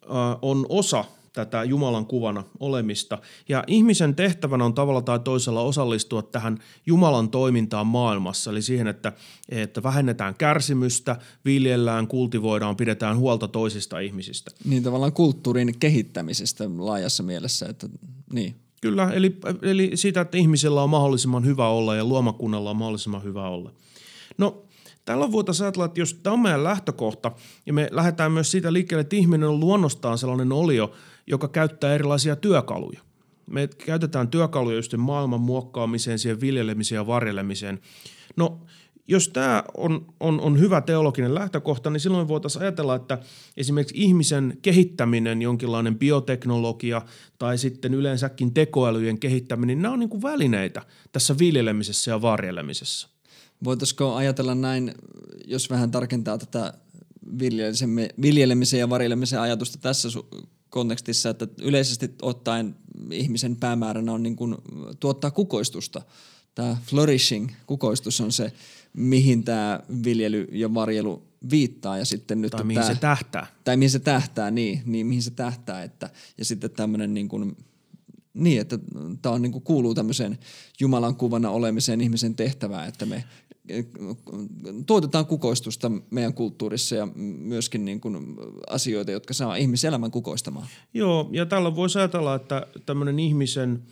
äh, 0.02 0.38
on 0.42 0.66
osa 0.68 1.04
tätä 1.32 1.64
Jumalan 1.64 2.06
kuvana 2.06 2.44
olemista. 2.60 3.18
Ja 3.48 3.64
ihmisen 3.66 4.14
tehtävänä 4.14 4.64
on 4.64 4.74
tavalla 4.74 5.02
tai 5.02 5.18
toisella 5.18 5.60
osallistua 5.60 6.22
tähän 6.22 6.58
Jumalan 6.86 7.30
toimintaan 7.30 7.86
maailmassa, 7.86 8.50
eli 8.50 8.62
siihen, 8.62 8.86
että, 8.86 9.12
että 9.48 9.82
vähennetään 9.82 10.34
kärsimystä, 10.34 11.16
viljellään, 11.44 12.08
kultivoidaan, 12.08 12.76
pidetään 12.76 13.16
huolta 13.16 13.48
toisista 13.48 13.98
ihmisistä. 13.98 14.50
Niin 14.64 14.82
tavallaan 14.82 15.12
kulttuurin 15.12 15.78
kehittämisestä 15.78 16.64
laajassa 16.78 17.22
mielessä, 17.22 17.66
että 17.66 17.88
niin. 18.32 18.67
Kyllä, 18.80 19.10
eli, 19.12 19.38
eli 19.62 19.90
sitä, 19.94 20.20
että 20.20 20.38
ihmisellä 20.38 20.82
on 20.82 20.90
mahdollisimman 20.90 21.44
hyvä 21.44 21.68
olla 21.68 21.96
ja 21.96 22.04
luomakunnalla 22.04 22.70
on 22.70 22.76
mahdollisimman 22.76 23.24
hyvä 23.24 23.48
olla. 23.48 23.72
No 24.38 24.62
Tällä 25.08 25.32
voitaisiin 25.32 25.64
ajatella, 25.64 25.84
että 25.84 26.00
jos 26.00 26.14
tämä 26.14 26.34
on 26.34 26.40
meidän 26.40 26.64
lähtökohta 26.64 27.32
ja 27.66 27.72
me 27.72 27.88
lähdetään 27.90 28.32
myös 28.32 28.50
siitä 28.50 28.72
liikkeelle, 28.72 29.00
että 29.00 29.16
ihminen 29.16 29.48
on 29.48 29.60
luonnostaan 29.60 30.18
sellainen 30.18 30.52
olio, 30.52 30.92
joka 31.26 31.48
käyttää 31.48 31.94
erilaisia 31.94 32.36
työkaluja. 32.36 33.00
Me 33.46 33.66
käytetään 33.86 34.28
työkaluja 34.28 34.76
just 34.76 34.96
maailman 34.96 35.40
muokkaamiseen, 35.40 36.18
siihen 36.18 36.40
viljelemiseen 36.40 36.96
ja 36.96 37.06
varjelemiseen. 37.06 37.80
No, 38.36 38.60
jos 39.08 39.28
tämä 39.28 39.64
on, 39.76 40.06
on, 40.20 40.40
on 40.40 40.60
hyvä 40.60 40.80
teologinen 40.80 41.34
lähtökohta, 41.34 41.90
niin 41.90 42.00
silloin 42.00 42.28
voitaisiin 42.28 42.62
ajatella, 42.62 42.94
että 42.94 43.18
esimerkiksi 43.56 43.94
ihmisen 43.98 44.58
kehittäminen, 44.62 45.42
jonkinlainen 45.42 45.98
bioteknologia 45.98 47.02
tai 47.38 47.58
sitten 47.58 47.94
yleensäkin 47.94 48.54
tekoälyjen 48.54 49.18
kehittäminen, 49.18 49.76
niin 49.76 49.82
nämä 49.82 49.92
on 49.92 50.00
niin 50.00 50.10
kuin 50.10 50.22
välineitä 50.22 50.82
tässä 51.12 51.38
viljelemisessä 51.38 52.10
ja 52.10 52.22
varjelemisessa. 52.22 53.08
Voitaisiko 53.64 54.14
ajatella 54.14 54.54
näin, 54.54 54.94
jos 55.46 55.70
vähän 55.70 55.90
tarkentaa 55.90 56.38
tätä 56.38 56.74
viljelemisen 58.22 58.80
ja 58.80 58.90
varjelemisen 58.90 59.40
ajatusta 59.40 59.78
tässä 59.78 60.08
kontekstissa, 60.70 61.30
että 61.30 61.48
yleisesti 61.60 62.14
ottaen 62.22 62.76
ihmisen 63.10 63.56
päämääränä 63.56 64.12
on 64.12 64.22
niin 64.22 64.36
kuin 64.36 64.56
tuottaa 65.00 65.30
kukoistusta. 65.30 66.02
Tämä 66.54 66.76
flourishing, 66.84 67.50
kukoistus 67.66 68.20
on 68.20 68.32
se, 68.32 68.52
mihin 68.98 69.44
tämä 69.44 69.80
viljely 70.04 70.48
ja 70.52 70.74
varjelu 70.74 71.22
viittaa 71.50 71.98
ja 71.98 72.04
sitten 72.04 72.40
nyt 72.40 72.50
tai 72.50 72.64
mihin 72.64 72.82
tämä, 72.82 72.94
se 72.94 73.00
tähtää. 73.00 73.46
Tai 73.64 73.76
mihin 73.76 73.90
se 73.90 73.98
tähtää, 73.98 74.50
niin, 74.50 74.82
niin 74.86 75.06
mihin 75.06 75.22
se 75.22 75.30
tähtää. 75.30 75.82
Että, 75.82 76.10
ja 76.38 76.44
sitten 76.44 76.70
tämmöinen 76.70 77.14
niin 77.14 77.28
kuin, 77.28 77.56
niin, 78.34 78.60
että 78.60 78.78
tämä 79.22 79.34
on, 79.34 79.42
niin 79.42 79.52
kuin 79.52 79.64
kuuluu 79.64 79.94
tämmöiseen 79.94 80.38
Jumalan 80.80 81.16
kuvana 81.16 81.50
olemiseen 81.50 82.00
ihmisen 82.00 82.34
tehtävään, 82.34 82.88
että 82.88 83.06
me 83.06 83.24
tuotetaan 84.86 85.26
kukoistusta 85.26 85.92
meidän 86.10 86.34
kulttuurissa 86.34 86.96
ja 86.96 87.08
myöskin 87.38 87.84
niin 87.84 88.00
kuin 88.00 88.36
asioita, 88.70 89.10
jotka 89.10 89.34
saa 89.34 89.56
ihmiselämän 89.56 90.10
kukoistamaan. 90.10 90.66
Joo, 90.94 91.28
ja 91.32 91.46
tällä 91.46 91.76
voisi 91.76 91.98
ajatella, 91.98 92.34
että 92.34 92.66
tämmöinen 92.86 93.18
ihmisen 93.18 93.82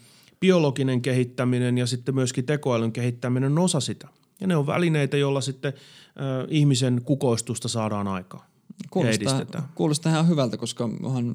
biologinen 0.41 1.03
kehittäminen 1.03 1.79
ja 1.79 1.87
sitten 1.87 2.15
myöskin 2.15 2.45
tekoälyn 2.45 2.93
kehittäminen 2.93 3.53
on 3.53 3.59
osa 3.59 3.81
sitä. 3.81 4.09
Ja 4.41 4.47
ne 4.47 4.57
on 4.57 4.67
välineitä, 4.67 5.17
joilla 5.17 5.41
sitten 5.41 5.73
äh, 5.77 6.47
ihmisen 6.49 7.03
kukoistusta 7.05 7.69
saadaan 7.69 8.09
aikaan. 8.09 8.45
Kuulostaa, 8.91 9.43
kuulostaa 9.75 10.13
ihan 10.13 10.29
hyvältä, 10.29 10.57
koska 10.57 10.85
onhan 11.03 11.35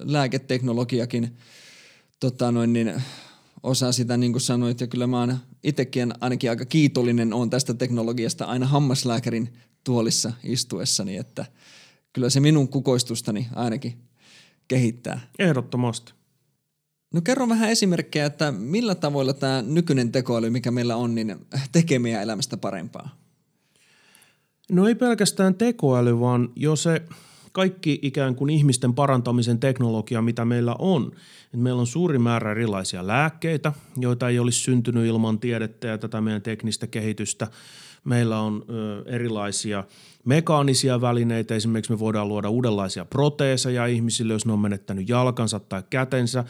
lääketeknologiakin 0.00 1.36
tota 2.20 2.52
noin 2.52 2.72
niin, 2.72 3.02
osa 3.62 3.92
sitä, 3.92 4.16
niin 4.16 4.32
kuin 4.32 4.42
sanoit, 4.42 4.80
ja 4.80 4.86
kyllä 4.86 5.06
mä 5.06 5.20
oon 5.20 5.38
itsekin 5.62 6.12
ainakin 6.20 6.50
aika 6.50 6.64
kiitollinen 6.64 7.32
on 7.32 7.50
tästä 7.50 7.74
teknologiasta 7.74 8.44
aina 8.44 8.66
hammaslääkärin 8.66 9.52
tuolissa 9.84 10.32
istuessani, 10.44 11.16
että 11.16 11.46
kyllä 12.12 12.30
se 12.30 12.40
minun 12.40 12.68
kukoistustani 12.68 13.48
ainakin 13.54 13.98
kehittää. 14.68 15.20
Ehdottomasti. 15.38 16.12
No 17.14 17.20
kerro 17.20 17.48
vähän 17.48 17.70
esimerkkejä, 17.70 18.26
että 18.26 18.52
millä 18.52 18.94
tavoilla 18.94 19.32
tämä 19.32 19.62
nykyinen 19.66 20.12
tekoäly, 20.12 20.50
mikä 20.50 20.70
meillä 20.70 20.96
on, 20.96 21.14
niin 21.14 21.36
tekee 21.72 21.98
meidän 21.98 22.22
elämästä 22.22 22.56
parempaa? 22.56 23.16
No 24.72 24.88
ei 24.88 24.94
pelkästään 24.94 25.54
tekoäly, 25.54 26.20
vaan 26.20 26.48
jo 26.56 26.76
se 26.76 27.02
kaikki 27.52 27.98
ikään 28.02 28.34
kuin 28.34 28.50
ihmisten 28.50 28.94
parantamisen 28.94 29.60
teknologia, 29.60 30.22
mitä 30.22 30.44
meillä 30.44 30.76
on. 30.78 31.12
Meillä 31.56 31.80
on 31.80 31.86
suuri 31.86 32.18
määrä 32.18 32.50
erilaisia 32.50 33.06
lääkkeitä, 33.06 33.72
joita 33.96 34.28
ei 34.28 34.38
olisi 34.38 34.60
syntynyt 34.60 35.06
ilman 35.06 35.38
tiedettä 35.38 35.88
ja 35.88 35.98
tätä 35.98 36.20
meidän 36.20 36.42
teknistä 36.42 36.86
kehitystä. 36.86 37.46
Meillä 38.04 38.40
on 38.40 38.64
erilaisia 39.06 39.84
mekaanisia 40.24 41.00
välineitä, 41.00 41.54
esimerkiksi 41.54 41.92
me 41.92 41.98
voidaan 41.98 42.28
luoda 42.28 42.48
uudenlaisia 42.48 43.04
proteeseja 43.04 43.86
ihmisille, 43.86 44.32
jos 44.32 44.46
ne 44.46 44.52
on 44.52 44.58
menettänyt 44.58 45.08
jalkansa 45.08 45.60
tai 45.60 45.82
kätensä. 45.90 46.44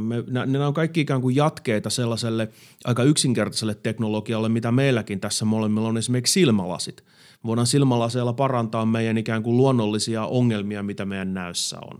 Me, 0.00 0.44
nämä 0.46 0.66
on 0.66 0.74
kaikki 0.74 1.00
ikään 1.00 1.20
kuin 1.20 1.36
jatkeita 1.36 1.90
sellaiselle 1.90 2.48
aika 2.84 3.02
yksinkertaiselle 3.02 3.74
teknologialle, 3.74 4.48
mitä 4.48 4.72
meilläkin 4.72 5.20
tässä 5.20 5.44
molemmilla 5.44 5.88
on 5.88 5.98
esimerkiksi 5.98 6.32
silmälasit– 6.32 7.04
voidaan 7.46 7.66
silmälaseella 7.66 8.32
parantaa 8.32 8.86
meidän 8.86 9.18
ikään 9.18 9.42
kuin 9.42 9.56
luonnollisia 9.56 10.26
ongelmia, 10.26 10.82
mitä 10.82 11.04
meidän 11.04 11.34
näössä 11.34 11.78
on. 11.80 11.98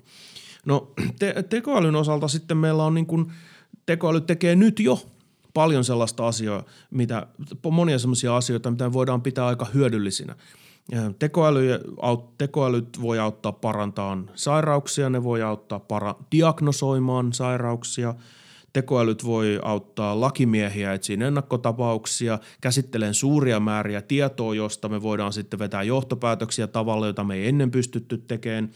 No 0.67 0.93
te- 1.19 1.45
tekoälyn 1.49 1.97
osalta 1.97 2.29
sitten 2.29 2.57
meillä 2.57 2.85
on 2.85 2.95
niin 2.95 3.07
kuin, 3.07 3.33
tekoäly 3.87 4.21
tekee 4.21 4.57
nyt 4.57 4.81
jo 4.81 5.07
paljon 5.55 5.85
sellaista 5.85 6.27
asiaa, 6.27 6.65
mitä, 6.91 7.27
monia 7.71 7.99
sellaisia 7.99 8.37
asioita, 8.37 8.71
mitä 8.71 8.93
voidaan 8.93 9.23
pitää 9.23 9.47
aika 9.47 9.67
hyödyllisinä. 9.75 10.37
Tekoäly, 11.19 11.69
tekoälyt 12.39 13.03
voi 13.03 13.19
auttaa 13.19 13.53
parantamaan 13.53 14.31
sairauksia, 14.35 15.11
ne 15.11 15.25
voi 15.25 15.43
auttaa 15.43 15.81
para, 15.81 16.15
diagnosoimaan 16.33 17.33
sairauksia– 17.33 18.15
Tekoälyt 18.75 19.25
voi 19.25 19.61
auttaa 19.63 20.21
lakimiehiä 20.21 20.93
etsiin 20.93 21.23
ennakkotapauksia, 21.23 22.39
käsitteleen 22.61 23.15
suuria 23.15 23.61
määriä 23.61 24.03
tietoa, 24.03 24.55
josta 24.55 24.89
me 24.89 25.03
voidaan 25.03 25.33
sitten 25.33 25.59
vetää 25.59 25.83
johtopäätöksiä 25.83 26.67
tavalla, 26.67 27.07
jota 27.07 27.25
me 27.25 27.35
ei 27.35 27.49
ennen 27.49 27.71
pystytty 27.71 28.19
tekemään. 28.19 28.71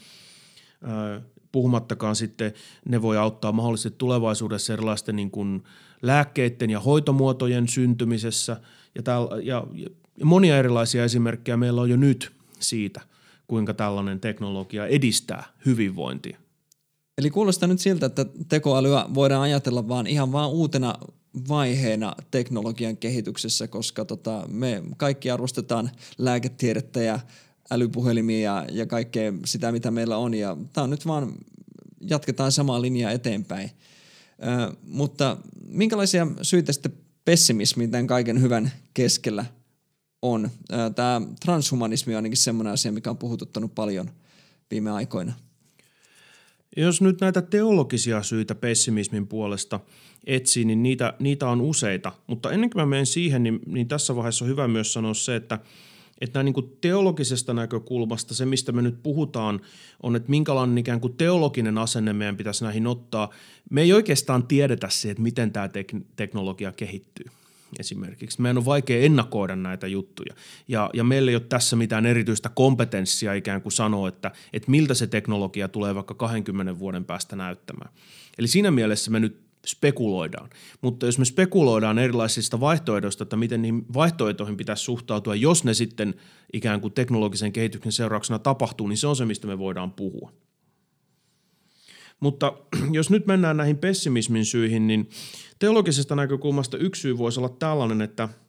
Puhumattakaan 1.51 2.15
sitten 2.15 2.53
ne 2.89 3.01
voi 3.01 3.17
auttaa 3.17 3.51
mahdollisesti 3.51 3.97
tulevaisuudessa 3.97 4.73
erilaisten 4.73 5.15
niin 5.15 5.31
kuin 5.31 5.63
lääkkeiden 6.01 6.69
ja 6.69 6.79
hoitomuotojen 6.79 7.67
syntymisessä 7.67 8.57
ja, 8.95 9.03
täl, 9.03 9.27
ja 9.43 9.63
monia 10.23 10.57
erilaisia 10.57 11.03
esimerkkejä 11.03 11.57
meillä 11.57 11.81
on 11.81 11.89
jo 11.89 11.97
nyt 11.97 12.31
siitä, 12.59 13.01
kuinka 13.47 13.73
tällainen 13.73 14.19
teknologia 14.19 14.87
edistää 14.87 15.43
hyvinvointia. 15.65 16.37
Eli 17.17 17.29
kuulostaa 17.29 17.67
nyt 17.67 17.79
siltä, 17.79 18.05
että 18.05 18.25
tekoälyä 18.49 19.05
voidaan 19.13 19.41
ajatella 19.41 19.87
vaan 19.87 20.07
ihan 20.07 20.31
vaan 20.31 20.49
uutena 20.49 20.95
vaiheena 21.47 22.15
teknologian 22.31 22.97
kehityksessä, 22.97 23.67
koska 23.67 24.05
tota, 24.05 24.45
me 24.47 24.83
kaikki 24.97 25.31
arvostetaan 25.31 25.91
lääketiedettä 26.17 27.01
ja 27.01 27.19
älypuhelimia 27.71 28.39
ja, 28.39 28.65
ja 28.71 28.85
kaikkea 28.85 29.33
sitä, 29.45 29.71
mitä 29.71 29.91
meillä 29.91 30.17
on. 30.17 30.33
Ja 30.33 30.57
tämä 30.73 30.83
on 30.83 30.89
nyt 30.89 31.05
vaan, 31.07 31.33
jatketaan 32.01 32.51
samaa 32.51 32.81
linjaa 32.81 33.11
eteenpäin. 33.11 33.71
Ö, 34.43 34.75
mutta 34.83 35.37
minkälaisia 35.67 36.27
syitä 36.41 36.73
sitten 36.73 36.93
pessimismiin 37.25 37.91
tämän 37.91 38.07
kaiken 38.07 38.41
hyvän 38.41 38.71
keskellä 38.93 39.45
on? 40.21 40.49
Tämä 40.95 41.21
transhumanismi 41.45 42.13
on 42.13 42.17
ainakin 42.17 42.37
semmoinen 42.37 42.73
asia, 42.73 42.91
mikä 42.91 43.09
on 43.09 43.17
puhututtanut 43.17 43.75
paljon 43.75 44.11
viime 44.71 44.91
aikoina– 44.91 45.33
jos 46.77 47.01
nyt 47.01 47.21
näitä 47.21 47.41
teologisia 47.41 48.23
syitä 48.23 48.55
pessimismin 48.55 49.27
puolesta 49.27 49.79
etsii, 50.25 50.65
niin 50.65 50.83
niitä, 50.83 51.13
niitä 51.19 51.49
on 51.49 51.61
useita. 51.61 52.11
Mutta 52.27 52.51
ennen 52.51 52.69
kuin 52.69 52.81
mä 52.81 52.85
menen 52.85 53.05
siihen, 53.05 53.43
niin, 53.43 53.59
niin 53.65 53.87
tässä 53.87 54.15
vaiheessa 54.15 54.45
on 54.45 54.51
hyvä 54.51 54.67
myös 54.67 54.93
sanoa 54.93 55.13
se, 55.13 55.35
että 55.35 55.59
että 56.21 56.43
näin 56.43 56.53
niin 56.55 56.77
teologisesta 56.81 57.53
näkökulmasta 57.53 58.35
se, 58.35 58.45
mistä 58.45 58.71
me 58.71 58.81
nyt 58.81 59.03
puhutaan, 59.03 59.61
on, 60.03 60.15
että 60.15 60.29
minkälainen 60.29 60.77
ikään 60.77 61.01
kuin 61.01 61.13
teologinen 61.13 61.77
asenne 61.77 62.13
meidän 62.13 62.37
pitäisi 62.37 62.63
näihin 62.63 62.87
ottaa. 62.87 63.29
Me 63.69 63.81
ei 63.81 63.93
oikeastaan 63.93 64.47
tiedetä 64.47 64.89
se, 64.89 65.11
että 65.11 65.23
miten 65.23 65.51
tämä 65.51 65.67
tek- 65.67 66.03
teknologia 66.15 66.71
kehittyy 66.71 67.25
esimerkiksi. 67.79 68.41
Meidän 68.41 68.57
on 68.57 68.65
vaikea 68.65 69.01
ennakoida 69.01 69.55
näitä 69.55 69.87
juttuja 69.87 70.33
ja, 70.67 70.89
ja 70.93 71.03
meillä 71.03 71.31
ei 71.31 71.35
ole 71.35 71.43
tässä 71.49 71.75
mitään 71.75 72.05
erityistä 72.05 72.49
kompetenssia 72.49 73.33
ikään 73.33 73.61
kuin 73.61 73.73
sanoa, 73.73 74.07
että, 74.07 74.31
että 74.53 74.71
miltä 74.71 74.93
se 74.93 75.07
teknologia 75.07 75.67
tulee 75.67 75.95
vaikka 75.95 76.13
20 76.13 76.79
vuoden 76.79 77.05
päästä 77.05 77.35
näyttämään. 77.35 77.91
Eli 78.37 78.47
siinä 78.47 78.71
mielessä 78.71 79.11
me 79.11 79.19
nyt 79.19 79.49
spekuloidaan. 79.65 80.49
Mutta 80.81 81.05
jos 81.05 81.19
me 81.19 81.25
spekuloidaan 81.25 81.99
erilaisista 81.99 82.59
vaihtoehdoista, 82.59 83.23
että 83.23 83.35
miten 83.35 83.61
niihin 83.61 83.85
vaihtoehtoihin 83.93 84.57
pitäisi 84.57 84.83
suhtautua, 84.83 85.35
jos 85.35 85.63
ne 85.63 85.73
sitten 85.73 86.15
ikään 86.53 86.81
kuin 86.81 86.93
teknologisen 86.93 87.53
kehityksen 87.53 87.91
seurauksena 87.91 88.39
tapahtuu, 88.39 88.87
niin 88.87 88.97
se 88.97 89.07
on 89.07 89.15
se, 89.15 89.25
mistä 89.25 89.47
me 89.47 89.59
voidaan 89.59 89.91
puhua. 89.91 90.31
Mutta 92.19 92.53
jos 92.91 93.09
nyt 93.09 93.25
mennään 93.25 93.57
näihin 93.57 93.77
pessimismin 93.77 94.45
syihin, 94.45 94.87
niin 94.87 95.09
teologisesta 95.59 96.15
näkökulmasta 96.15 96.77
yksi 96.77 97.01
syy 97.01 97.17
voisi 97.17 97.39
olla 97.39 97.49
tällainen, 97.49 98.01
että– 98.01 98.29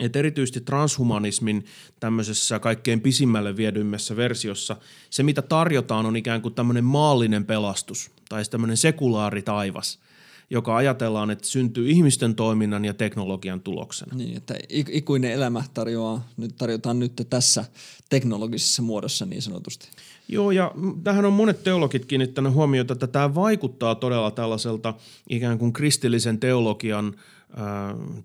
että 0.00 0.18
erityisesti 0.18 0.60
transhumanismin 0.60 1.64
tämmöisessä 2.00 2.58
kaikkein 2.58 3.00
pisimmälle 3.00 3.56
viedyimmässä 3.56 4.16
versiossa 4.16 4.76
se, 5.10 5.22
mitä 5.22 5.42
tarjotaan, 5.42 6.06
on 6.06 6.16
ikään 6.16 6.42
kuin 6.42 6.54
tämmöinen 6.54 6.84
maallinen 6.84 7.44
pelastus 7.44 8.10
tai 8.28 8.42
tämmöinen 8.50 8.76
sekulaari 8.76 9.42
taivas, 9.42 9.98
joka 10.52 10.76
ajatellaan, 10.76 11.30
että 11.30 11.46
syntyy 11.46 11.90
ihmisten 11.90 12.34
toiminnan 12.34 12.84
ja 12.84 12.94
teknologian 12.94 13.60
tuloksena. 13.60 14.16
Niin, 14.16 14.36
että 14.36 14.54
ikuinen 14.68 15.32
elämä 15.32 15.64
tarjoaa, 15.74 16.28
nyt 16.36 16.56
tarjotaan 16.56 16.98
nyt 16.98 17.26
tässä 17.30 17.64
teknologisessa 18.10 18.82
muodossa 18.82 19.26
niin 19.26 19.42
sanotusti. 19.42 19.88
Joo, 20.28 20.50
ja 20.50 20.72
tähän 21.04 21.24
on 21.24 21.32
monet 21.32 21.62
teologit 21.62 22.04
kiinnittäneet 22.04 22.54
huomiota, 22.54 22.92
että 22.92 23.06
tämä 23.06 23.34
vaikuttaa 23.34 23.94
todella 23.94 24.30
tällaiselta 24.30 24.94
ikään 25.30 25.58
kuin 25.58 25.72
kristillisen 25.72 26.38
teologian– 26.38 27.14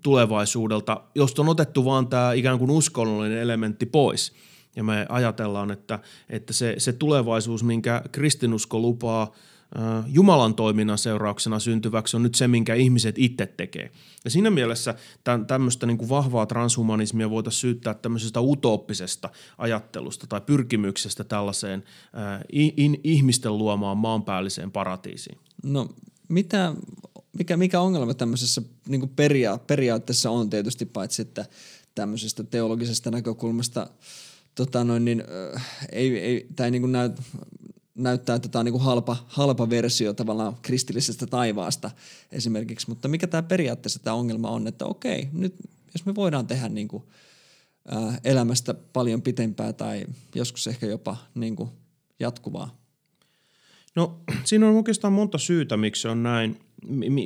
tulevaisuudelta, 0.02 1.00
josta 1.14 1.42
on 1.42 1.48
otettu 1.48 1.84
vaan 1.84 2.06
tämä 2.06 2.32
ikään 2.32 2.58
kuin 2.58 2.70
uskonnollinen 2.70 3.38
elementti 3.38 3.86
pois. 3.86 4.32
Ja 4.76 4.84
me 4.84 5.06
ajatellaan, 5.08 5.70
että, 5.70 5.98
että 6.30 6.52
se, 6.52 6.74
se 6.78 6.92
tulevaisuus, 6.92 7.64
minkä 7.64 8.02
kristinusko 8.12 8.78
lupaa 8.78 9.32
Jumalan 10.06 10.54
toiminnan 10.54 10.98
seurauksena 10.98 11.58
syntyväksi, 11.58 12.16
on 12.16 12.22
nyt 12.22 12.34
se, 12.34 12.48
minkä 12.48 12.74
ihmiset 12.74 13.14
itse 13.18 13.46
tekee. 13.46 13.90
Ja 14.24 14.30
siinä 14.30 14.50
mielessä 14.50 14.94
tämmöistä 15.46 15.86
niin 15.86 15.98
kuin 15.98 16.08
vahvaa 16.08 16.46
transhumanismia 16.46 17.30
voitaisiin 17.30 17.60
syyttää 17.60 17.94
tämmöisestä 17.94 18.40
utooppisesta 18.40 19.30
ajattelusta 19.58 20.26
tai 20.26 20.40
pyrkimyksestä 20.40 21.24
tällaiseen 21.24 21.84
äh, 22.34 22.40
in, 22.52 23.00
ihmisten 23.04 23.58
luomaan 23.58 23.98
maanpäälliseen 23.98 24.72
paratiisiin. 24.72 25.38
No 25.62 25.88
mitä 26.28 26.74
mikä, 27.38 27.56
mikä 27.56 27.80
ongelma 27.80 28.14
tämmöisessä 28.14 28.62
niin 28.88 29.00
kuin 29.00 29.12
peria- 29.16 29.58
periaatteessa 29.66 30.30
on 30.30 30.50
tietysti 30.50 30.86
paitsi, 30.86 31.22
että 31.22 31.46
tämmöisestä 31.94 32.44
teologisesta 32.44 33.10
näkökulmasta 33.10 33.90
tota 34.54 34.84
noin, 34.84 35.04
niin, 35.04 35.24
äh, 35.54 35.66
ei, 35.92 36.18
ei, 36.18 36.46
tämä 36.56 36.70
niin 36.70 36.82
kuin 36.82 36.92
näyt, 36.92 37.12
näyttää, 37.98 38.36
että 38.36 38.48
tämä 38.48 38.60
on 38.60 38.66
niin 38.66 38.80
halpa, 38.80 39.16
halpa 39.26 39.70
versio 39.70 40.12
tavallaan 40.12 40.56
kristillisestä 40.62 41.26
taivaasta 41.26 41.90
esimerkiksi, 42.32 42.88
mutta 42.88 43.08
mikä 43.08 43.26
tämä 43.26 43.42
periaatteessa 43.42 43.98
tämä 43.98 44.16
ongelma 44.16 44.50
on, 44.50 44.66
että 44.66 44.84
okei, 44.84 45.28
nyt 45.32 45.54
jos 45.94 46.06
me 46.06 46.14
voidaan 46.14 46.46
tehdä 46.46 46.68
niin 46.68 46.88
kuin, 46.88 47.02
äh, 47.96 48.20
elämästä 48.24 48.74
paljon 48.74 49.22
pitempää 49.22 49.72
tai 49.72 50.06
joskus 50.34 50.66
ehkä 50.66 50.86
jopa 50.86 51.16
niin 51.34 51.56
kuin 51.56 51.70
jatkuvaa. 52.20 52.78
No 53.96 54.20
siinä 54.44 54.68
on 54.68 54.76
oikeastaan 54.76 55.12
monta 55.12 55.38
syytä, 55.38 55.76
miksi 55.76 56.08
on 56.08 56.22
näin 56.22 56.60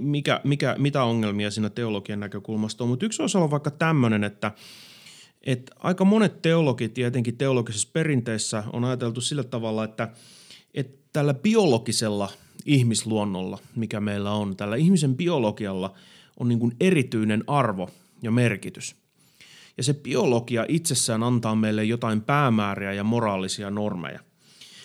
mikä, 0.02 0.40
mikä, 0.44 0.74
mitä 0.78 1.04
ongelmia 1.04 1.50
siinä 1.50 1.70
teologian 1.70 2.20
näkökulmasta 2.20 2.84
on. 2.84 2.90
Mutta 2.90 3.06
yksi 3.06 3.22
osa 3.22 3.38
on 3.38 3.50
vaikka 3.50 3.70
tämmöinen, 3.70 4.24
että, 4.24 4.52
että 5.42 5.74
aika 5.78 6.04
monet 6.04 6.42
teologit 6.42 6.98
ja 6.98 7.06
etenkin 7.06 7.36
teologisessa 7.36 7.88
perinteessä 7.92 8.64
on 8.72 8.84
ajateltu 8.84 9.20
sillä 9.20 9.44
tavalla, 9.44 9.84
että, 9.84 10.08
että 10.74 10.98
tällä 11.12 11.34
biologisella 11.34 12.30
ihmisluonnolla, 12.66 13.58
mikä 13.76 14.00
meillä 14.00 14.32
on, 14.32 14.56
tällä 14.56 14.76
ihmisen 14.76 15.16
biologialla 15.16 15.94
on 16.40 16.48
niin 16.48 16.58
kuin 16.58 16.76
erityinen 16.80 17.44
arvo 17.46 17.90
ja 18.22 18.30
merkitys. 18.30 18.96
Ja 19.76 19.82
se 19.82 19.94
biologia 19.94 20.66
itsessään 20.68 21.22
antaa 21.22 21.54
meille 21.54 21.84
jotain 21.84 22.20
päämääriä 22.20 22.92
ja 22.92 23.04
moraalisia 23.04 23.70
normeja– 23.70 24.20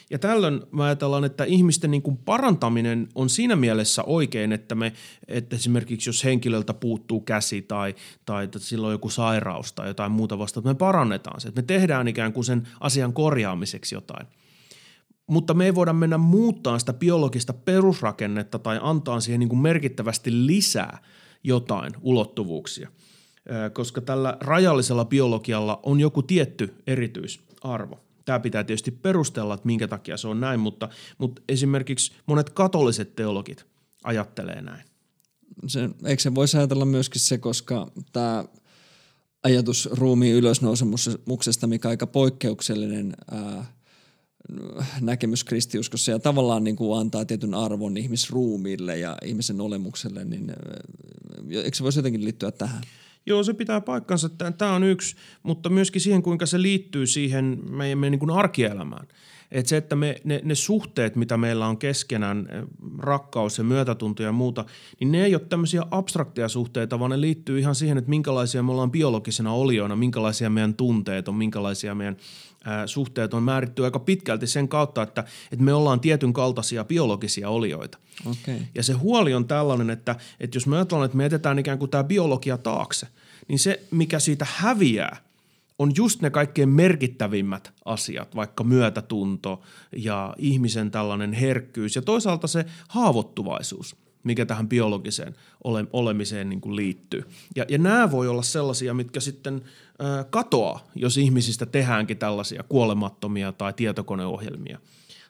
ja 0.10 0.19
tällöin 0.19 0.62
mä 0.71 0.86
ajatellaan, 0.86 1.23
että 1.23 1.43
ihmisten 1.43 1.91
niin 1.91 2.02
kuin 2.02 2.17
parantaminen 2.17 3.10
on 3.15 3.30
siinä 3.30 3.56
mielessä 3.56 4.04
oikein, 4.04 4.52
että, 4.52 4.76
me, 4.76 4.93
että 5.28 5.56
esimerkiksi 5.56 6.10
jos 6.10 6.23
henkilöltä 6.23 6.73
puuttuu 6.73 7.21
käsi 7.21 7.62
tai, 7.62 7.95
tai 8.26 8.43
että 8.43 8.60
sillä 8.60 8.88
on 8.88 8.93
joku 8.93 9.10
sairaus 9.10 9.73
tai 9.73 9.88
jotain 9.88 10.12
muuta 10.12 10.39
vasta, 10.39 10.60
että 10.60 10.69
me 10.69 10.76
parannetaan 10.76 11.41
se, 11.41 11.47
että 11.47 11.62
me 11.62 11.65
tehdään 11.65 12.08
ikään 12.08 12.34
kuin 12.34 12.45
sen 12.45 12.67
asian 12.80 13.13
korjaamiseksi 13.13 13.95
jotain. 13.95 14.28
Mutta 15.28 15.54
me 15.54 15.66
ei 15.66 15.76
voida 15.76 15.94
mennä 15.94 16.18
muuttaa 16.18 16.80
sitä 16.80 16.94
biologista 16.94 17.54
perusrakennetta 17.54 18.60
tai 18.60 18.80
antaa 18.82 19.20
siihen 19.20 19.40
niin 19.40 19.50
kuin 19.50 19.60
merkittävästi 19.60 20.48
lisää 20.48 21.02
jotain 21.44 21.94
ulottuvuuksia, 22.02 22.92
koska 23.74 24.02
tällä 24.02 24.38
rajallisella 24.40 25.06
biologialla 25.06 25.80
on 25.84 26.00
joku 26.00 26.24
tietty 26.24 26.76
erityisarvo. 26.88 28.00
Tämä 28.26 28.40
pitää 28.40 28.63
tietysti 28.63 28.92
perustella, 28.92 29.54
että 29.54 29.66
minkä 29.66 29.88
takia 29.88 30.18
se 30.18 30.28
on 30.28 30.40
näin, 30.40 30.60
mutta, 30.60 30.90
mutta 31.18 31.42
esimerkiksi 31.50 32.12
monet 32.26 32.50
katoliset 32.50 33.16
teologit 33.16 33.66
ajattelee 34.04 34.62
näin. 34.62 34.84
Se, 35.68 35.90
eikö 36.06 36.22
se 36.22 36.36
voisi 36.36 36.58
ajatella 36.58 36.86
myöskin 36.86 37.22
se, 37.22 37.38
koska 37.38 37.88
tämä 38.13 38.46
ajatus 39.44 39.90
ruumiin 39.92 40.36
ylösnousemuksesta, 40.36 41.68
mikä 41.68 41.90
aika 41.90 42.08
poikkeuksellinen 42.08 43.13
ää, 43.32 43.66
näkemys 45.01 45.43
kristiuskossa 45.43 46.12
ja 46.12 46.19
tavallaan 46.19 46.63
niin 46.63 46.75
kuin 46.75 46.99
antaa 46.99 47.25
tietyn 47.25 47.53
arvon 47.53 47.97
ihmisruumiille 47.97 48.97
ja 48.97 49.17
ihmisen 49.25 49.62
olemukselle, 49.62 50.25
niin 50.25 50.53
eikö 51.49 51.77
se 51.77 51.83
voisi 51.83 51.99
jotenkin 51.99 52.23
liittyä 52.23 52.51
tähän? 52.51 52.81
Joo, 53.25 53.43
se 53.43 53.53
pitää 53.53 53.81
paikkansa. 53.81 54.29
Tämä 54.57 54.75
on 54.75 54.83
yksi, 54.83 55.15
mutta 55.43 55.69
myöskin 55.69 56.01
siihen, 56.01 56.23
kuinka 56.23 56.45
se 56.45 56.62
liittyy 56.62 57.07
siihen 57.07 57.60
meidän, 57.69 57.97
meidän 57.97 58.19
niin 58.19 58.31
arkielämään. 58.31 59.07
Että 59.51 59.69
se, 59.69 59.77
että 59.77 59.95
me, 59.95 60.15
ne, 60.23 60.41
ne 60.43 60.55
suhteet, 60.55 61.15
mitä 61.15 61.38
meillä 61.38 61.67
on 61.67 61.77
keskenään, 61.77 62.47
rakkaus 62.97 63.57
ja 63.57 63.63
myötätunto 63.63 64.23
ja 64.23 64.31
muuta, 64.31 64.65
niin 64.99 65.12
ne 65.12 65.25
ei 65.25 65.36
ole 65.36 65.45
tämmöisiä 65.49 65.83
abstrakteja 65.91 66.49
suhteita, 66.49 66.99
vaan 66.99 67.12
ne 67.12 67.21
liittyy 67.21 67.60
ihan 67.60 67.75
siihen, 67.75 67.97
että 67.97 68.10
minkälaisia 68.10 68.63
me 68.63 68.71
ollaan 68.71 68.91
biologisena 68.91 69.53
olioina, 69.53 69.95
minkälaisia 69.95 70.49
meidän 70.49 70.73
tunteet 70.73 71.27
on, 71.27 71.36
minkälaisia 71.36 71.95
meidän 71.95 72.17
suhteet 72.86 73.34
on 73.34 73.43
määritty 73.43 73.86
aika 73.86 74.00
pitkälti 74.00 74.48
sen 74.48 74.67
kautta, 74.67 75.02
että, 75.02 75.24
että 75.52 75.65
me 75.65 75.74
ollaan 75.74 76.00
tietyn 76.00 76.34
kaltaisia 76.34 76.84
biologisia 76.84 77.50
olioita. 77.50 77.98
Okay. 78.26 78.60
Ja 78.76 78.84
se 78.84 78.93
huoli 78.93 79.34
on 79.34 79.48
tällainen, 79.48 79.89
että, 79.89 80.15
että 80.39 80.58
jos 80.58 80.67
me 80.67 80.76
ajatellaan, 80.76 81.06
että 81.06 81.17
me 81.17 81.24
jätetään 81.24 81.60
ikään 81.60 81.80
kuin 81.80 81.91
tämä 81.91 82.04
biologia 82.04 82.58
taakse, 82.58 83.08
niin 83.48 83.60
se, 83.60 83.84
mikä 83.91 84.20
siitä 84.20 84.48
häviää, 84.56 85.17
on 85.80 85.91
just 85.96 86.22
ne 86.22 86.30
kaikkein 86.30 86.70
merkittävimmät 86.70 87.74
asiat, 87.86 88.36
vaikka 88.36 88.63
myötätunto 88.63 89.62
ja 89.96 90.36
ihmisen 90.38 90.91
tällainen 90.91 91.34
herkkyys 91.34 91.96
ja 91.96 92.02
toisaalta 92.02 92.48
se 92.48 92.65
haavoittuvaisuus, 92.88 93.96
mikä 94.23 94.45
tähän 94.45 94.69
biologiseen 94.69 95.36
ole, 95.63 95.86
olemiseen 95.93 96.49
niin 96.49 96.62
kuin 96.62 96.75
liittyy. 96.75 97.23
Ja, 97.56 97.65
ja 97.69 97.77
nämä 97.77 98.12
voi 98.12 98.27
olla 98.27 98.41
sellaisia, 98.41 98.93
mitkä 98.93 99.19
sitten 99.19 99.62
ää, 99.99 100.23
katoaa, 100.23 100.88
jos 100.95 101.17
ihmisistä 101.17 101.65
tehdäänkin 101.65 102.17
tällaisia 102.17 102.63
kuolemattomia 102.69 103.51
tai 103.51 103.73
tietokoneohjelmia 103.73 104.80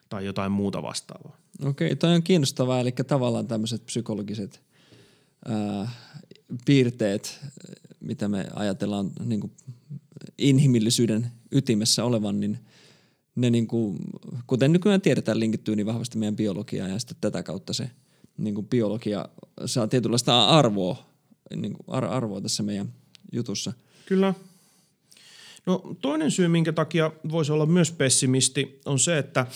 tai 0.08 0.24
jotain 0.24 0.52
muuta 0.52 0.82
vastaavaa. 0.82 1.36
Okei, 1.64 1.96
toi 1.96 2.14
on 2.14 2.22
kiinnostavaa, 2.22 2.80
eli 2.80 2.92
tavallaan 2.92 3.46
tämmöiset 3.46 3.86
psykologiset 3.86 4.60
ää, 5.44 5.90
piirteet, 6.64 7.40
mitä 8.00 8.28
me 8.28 8.46
ajatellaan 8.54 9.10
niin 9.24 9.40
kuin 9.40 9.52
inhimillisyyden 10.38 11.26
ytimessä 11.52 12.04
olevan, 12.04 12.40
niin 12.40 12.58
ne 13.36 13.50
niin 13.50 13.66
kuin, 13.66 13.98
kuten 14.46 14.72
nykyään 14.72 15.00
tiedetään, 15.00 15.40
linkittyy 15.40 15.76
niin 15.76 15.86
vahvasti 15.86 16.18
meidän 16.18 16.36
biologiaan 16.36 16.90
ja 16.90 16.98
sitten 16.98 17.16
tätä 17.20 17.42
kautta 17.42 17.72
se 17.72 17.90
niin 18.38 18.54
kuin 18.54 18.66
biologia 18.66 19.28
saa 19.66 19.88
tietynlaista 19.88 20.48
arvoa, 20.48 21.06
niin 21.56 21.72
kuin 21.72 21.96
ar- 21.96 22.04
arvoa 22.04 22.40
tässä 22.40 22.62
meidän 22.62 22.92
jutussa. 23.32 23.72
Kyllä. 24.06 24.34
No 25.66 25.96
toinen 26.00 26.30
syy, 26.30 26.48
minkä 26.48 26.72
takia 26.72 27.12
voisi 27.32 27.52
olla 27.52 27.66
myös 27.66 27.92
pessimisti, 27.92 28.80
on 28.86 28.98
se, 28.98 29.18
että, 29.18 29.46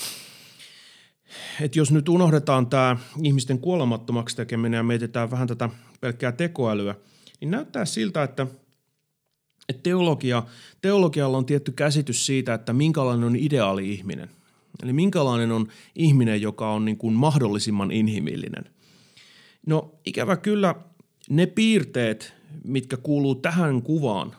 että 1.61 1.79
jos 1.79 1.91
nyt 1.93 2.09
unohdetaan 2.09 2.67
tämä 2.67 2.97
ihmisten 3.23 3.59
kuolemattomaksi 3.59 4.37
tekeminen 4.37 4.79
ja 4.79 4.83
mietitään 4.83 5.31
vähän 5.31 5.49
tätä 5.49 5.71
pelkkää 6.01 6.33
tekoälyä, 6.33 6.95
niin 7.41 7.51
näyttää 7.51 7.85
siltä, 7.85 8.23
että– 8.23 8.47
että 9.69 9.83
teologia, 9.83 10.43
teologialla 10.81 11.39
on 11.39 11.47
tietty 11.47 11.73
käsitys 11.73 12.27
siitä, 12.27 12.55
että 12.55 12.73
minkälainen 12.73 13.27
on 13.27 13.37
ideaali 13.37 13.93
ihminen. 13.93 14.31
Eli 14.83 14.93
minkälainen 14.93 15.53
on 15.53 15.69
ihminen, 15.95 16.43
joka 16.43 16.73
on 16.73 16.85
niin 16.85 16.99
kuin 16.99 17.15
mahdollisimman 17.15 17.91
inhimillinen. 17.91 18.65
No 19.67 19.95
ikävä 20.07 20.37
kyllä 20.37 20.75
ne 21.31 21.47
piirteet, 21.47 22.35
mitkä 22.65 22.97
kuuluu 22.97 23.35
tähän 23.35 23.83
kuvaan 23.83 24.37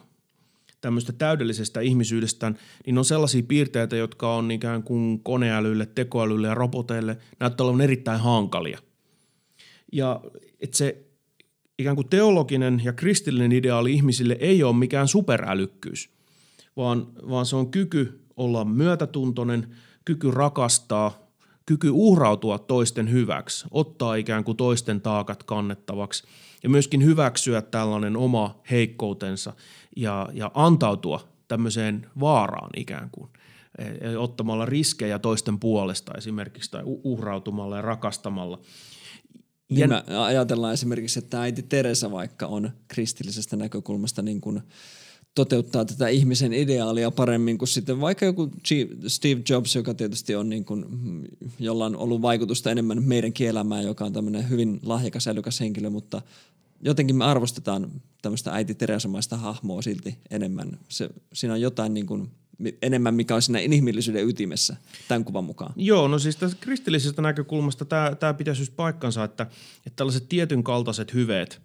tämmöistä 0.80 1.12
täydellisestä 1.12 1.80
ihmisyydestä, 1.80 2.52
niin 2.86 2.98
on 2.98 3.04
sellaisia 3.04 3.42
piirteitä, 3.42 3.96
jotka 3.96 4.36
on 4.36 4.50
ikään 4.50 4.82
kuin 4.82 5.20
koneälylle, 5.22 5.86
tekoälylle 5.86 6.46
ja 6.46 6.54
roboteille 6.54 7.16
näyttää 7.40 7.64
olevan 7.64 7.80
erittäin 7.80 8.20
hankalia. 8.20 8.78
Ja 9.92 10.20
että 10.60 10.76
se 10.76 11.06
ikään 11.78 11.96
kuin 11.96 12.08
teologinen 12.08 12.80
ja 12.84 12.92
kristillinen 12.92 13.52
ideaali 13.52 13.92
ihmisille 13.92 14.36
ei 14.40 14.62
ole 14.62 14.76
mikään 14.76 15.08
superälykkyys, 15.08 16.10
vaan, 16.76 17.06
vaan 17.28 17.46
se 17.46 17.56
on 17.56 17.70
kyky 17.70 18.20
olla 18.36 18.64
myötätuntoinen, 18.64 19.76
kyky 20.04 20.30
rakastaa, 20.30 21.18
kyky 21.66 21.90
uhrautua 21.90 22.58
toisten 22.58 23.10
hyväksi, 23.10 23.66
ottaa 23.70 24.14
ikään 24.14 24.44
kuin 24.44 24.56
toisten 24.56 25.00
taakat 25.00 25.42
kannettavaksi 25.42 26.24
ja 26.62 26.68
myöskin 26.68 27.04
hyväksyä 27.04 27.62
tällainen 27.62 28.16
oma 28.16 28.60
heikkoutensa 28.70 29.52
ja, 29.96 30.28
ja 30.32 30.50
antautua 30.54 31.28
tämmöiseen 31.48 32.06
vaaraan 32.20 32.70
ikään 32.76 33.10
kuin 33.10 33.30
e, 33.78 34.16
ottamalla 34.16 34.66
riskejä 34.66 35.18
toisten 35.18 35.58
puolesta 35.58 36.12
esimerkiksi 36.18 36.70
tai 36.70 36.82
uhrautumalla 36.84 37.76
ja 37.76 37.82
rakastamalla. 37.82 38.58
Niin 39.70 39.80
ja 39.80 39.88
me 39.88 40.16
ajatellaan 40.16 40.72
esimerkiksi, 40.72 41.18
että 41.18 41.42
äiti 41.42 41.62
Teresa 41.62 42.10
vaikka 42.10 42.46
on 42.46 42.70
kristillisestä 42.88 43.56
näkökulmasta 43.56 44.22
niin 44.22 44.40
kuin 44.40 44.62
toteuttaa 45.34 45.84
tätä 45.84 46.08
ihmisen 46.08 46.52
ideaalia 46.52 47.10
paremmin 47.10 47.58
kuin 47.58 47.68
sitten 47.68 48.00
vaikka 48.00 48.24
joku 48.24 48.50
Steve 49.06 49.42
Jobs, 49.48 49.76
joka 49.76 49.94
tietysti 49.94 50.34
on 50.34 50.48
niin 50.48 50.64
kuin, 50.64 50.84
jolla 51.58 51.86
on 51.86 51.96
ollut 51.96 52.22
vaikutusta 52.22 52.70
enemmän 52.70 53.02
meidänkin 53.02 53.48
elämään, 53.48 53.84
joka 53.84 54.04
on 54.04 54.12
tämmöinen 54.12 54.48
hyvin 54.48 54.80
lahjakas, 54.82 55.28
älykäs 55.28 55.60
henkilö, 55.60 55.90
mutta 55.90 56.22
jotenkin 56.80 57.16
me 57.16 57.24
arvostetaan 57.24 57.90
tämmöistä 58.22 58.52
äiti 58.52 58.74
Teresamaista 58.74 59.36
hahmoa 59.36 59.82
silti 59.82 60.18
enemmän. 60.30 60.78
Se, 60.88 61.10
siinä 61.32 61.54
on 61.54 61.60
jotain 61.60 61.94
niin 61.94 62.06
kuin 62.06 62.30
enemmän, 62.82 63.14
mikä 63.14 63.34
on 63.34 63.42
siinä 63.42 63.58
inhimillisyyden 63.58 64.28
ytimessä 64.28 64.76
tämän 65.08 65.24
kuvan 65.24 65.44
mukaan. 65.44 65.72
Joo, 65.76 66.08
no 66.08 66.18
siis 66.18 66.36
tästä 66.36 66.56
kristillisestä 66.60 67.22
näkökulmasta 67.22 67.84
tämä, 67.84 68.16
tämä 68.20 68.34
pitäisi 68.34 68.62
just 68.62 68.76
paikkansa, 68.76 69.24
että, 69.24 69.42
että 69.86 69.96
tällaiset 69.96 70.28
tietyn 70.28 70.64
kaltaiset 70.64 71.14
hyveet, 71.14 71.60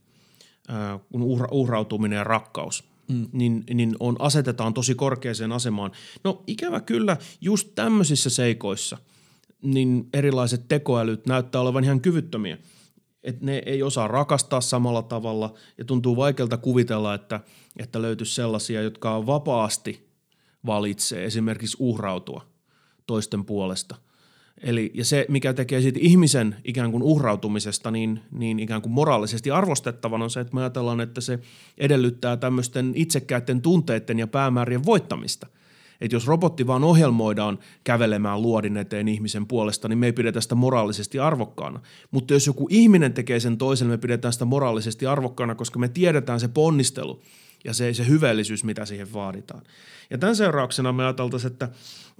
kun 1.11 1.21
uhra, 1.21 1.47
uhrautuminen 1.51 2.17
ja 2.17 2.23
rakkaus, 2.23 2.83
mm. 3.09 3.27
niin, 3.31 3.63
niin 3.73 3.95
on, 3.99 4.15
asetetaan 4.19 4.73
tosi 4.73 4.95
korkeaseen 4.95 5.51
asemaan. 5.51 5.91
No 6.23 6.43
ikävä 6.47 6.79
kyllä 6.79 7.17
just 7.41 7.69
tämmöisissä 7.75 8.29
seikoissa, 8.29 8.97
niin 9.61 10.09
erilaiset 10.13 10.67
tekoälyt 10.67 11.25
näyttää 11.25 11.61
olevan 11.61 11.83
ihan 11.83 12.01
kyvyttömiä. 12.01 12.57
Että 13.23 13.45
ne 13.45 13.61
ei 13.65 13.83
osaa 13.83 14.07
rakastaa 14.07 14.61
samalla 14.61 15.01
tavalla 15.01 15.53
ja 15.77 15.85
tuntuu 15.85 16.15
vaikealta 16.15 16.57
kuvitella, 16.57 17.13
että, 17.13 17.39
että 17.77 18.01
löytyisi 18.01 18.35
sellaisia, 18.35 18.81
jotka 18.81 19.25
vapaasti– 19.25 20.09
valitsee 20.65 21.25
esimerkiksi 21.25 21.77
uhrautua 21.79 22.45
toisten 23.07 23.45
puolesta. 23.45 23.95
Eli, 24.63 24.91
ja 24.93 25.05
se, 25.05 25.25
mikä 25.29 25.53
tekee 25.53 25.81
siitä 25.81 25.99
ihmisen 26.01 26.55
ikään 26.63 26.91
kuin 26.91 27.03
uhrautumisesta 27.03 27.91
niin, 27.91 28.19
niin 28.31 28.59
ikään 28.59 28.81
kuin 28.81 28.91
moraalisesti 28.91 29.51
arvostettavan 29.51 30.21
on 30.21 30.29
se, 30.29 30.39
että 30.39 30.55
me 30.55 30.61
ajatellaan, 30.61 31.01
että 31.01 31.21
se 31.21 31.39
edellyttää 31.77 32.37
tämmöisten 32.37 32.91
itsekkäiden 32.95 33.61
tunteiden 33.61 34.19
ja 34.19 34.27
päämäärien 34.27 34.85
voittamista. 34.85 35.47
Että 36.01 36.15
jos 36.15 36.27
robotti 36.27 36.67
vaan 36.67 36.83
ohjelmoidaan 36.83 37.59
kävelemään 37.83 38.41
luodin 38.41 38.77
eteen 38.77 39.07
ihmisen 39.07 39.47
puolesta, 39.47 39.87
niin 39.87 39.99
me 39.99 40.05
ei 40.05 40.13
pidetä 40.13 40.41
sitä 40.41 40.55
moraalisesti 40.55 41.19
arvokkaana. 41.19 41.79
Mutta 42.11 42.33
jos 42.33 42.47
joku 42.47 42.67
ihminen 42.69 43.13
tekee 43.13 43.39
sen 43.39 43.57
toisen, 43.57 43.87
me 43.87 43.97
pidetään 43.97 44.33
sitä 44.33 44.45
moraalisesti 44.45 45.05
arvokkaana, 45.05 45.55
koska 45.55 45.79
me 45.79 45.87
tiedetään 45.87 46.39
se 46.39 46.47
ponnistelu 46.47 47.21
ja 47.63 47.73
se, 47.73 47.93
se 47.93 48.07
hyveellisyys, 48.07 48.63
mitä 48.63 48.85
siihen 48.85 49.13
vaaditaan. 49.13 49.61
Ja 50.09 50.17
tämän 50.17 50.35
seurauksena 50.35 50.93
me 50.93 51.03
ajateltaisiin, 51.03 51.51
että, 51.51 51.69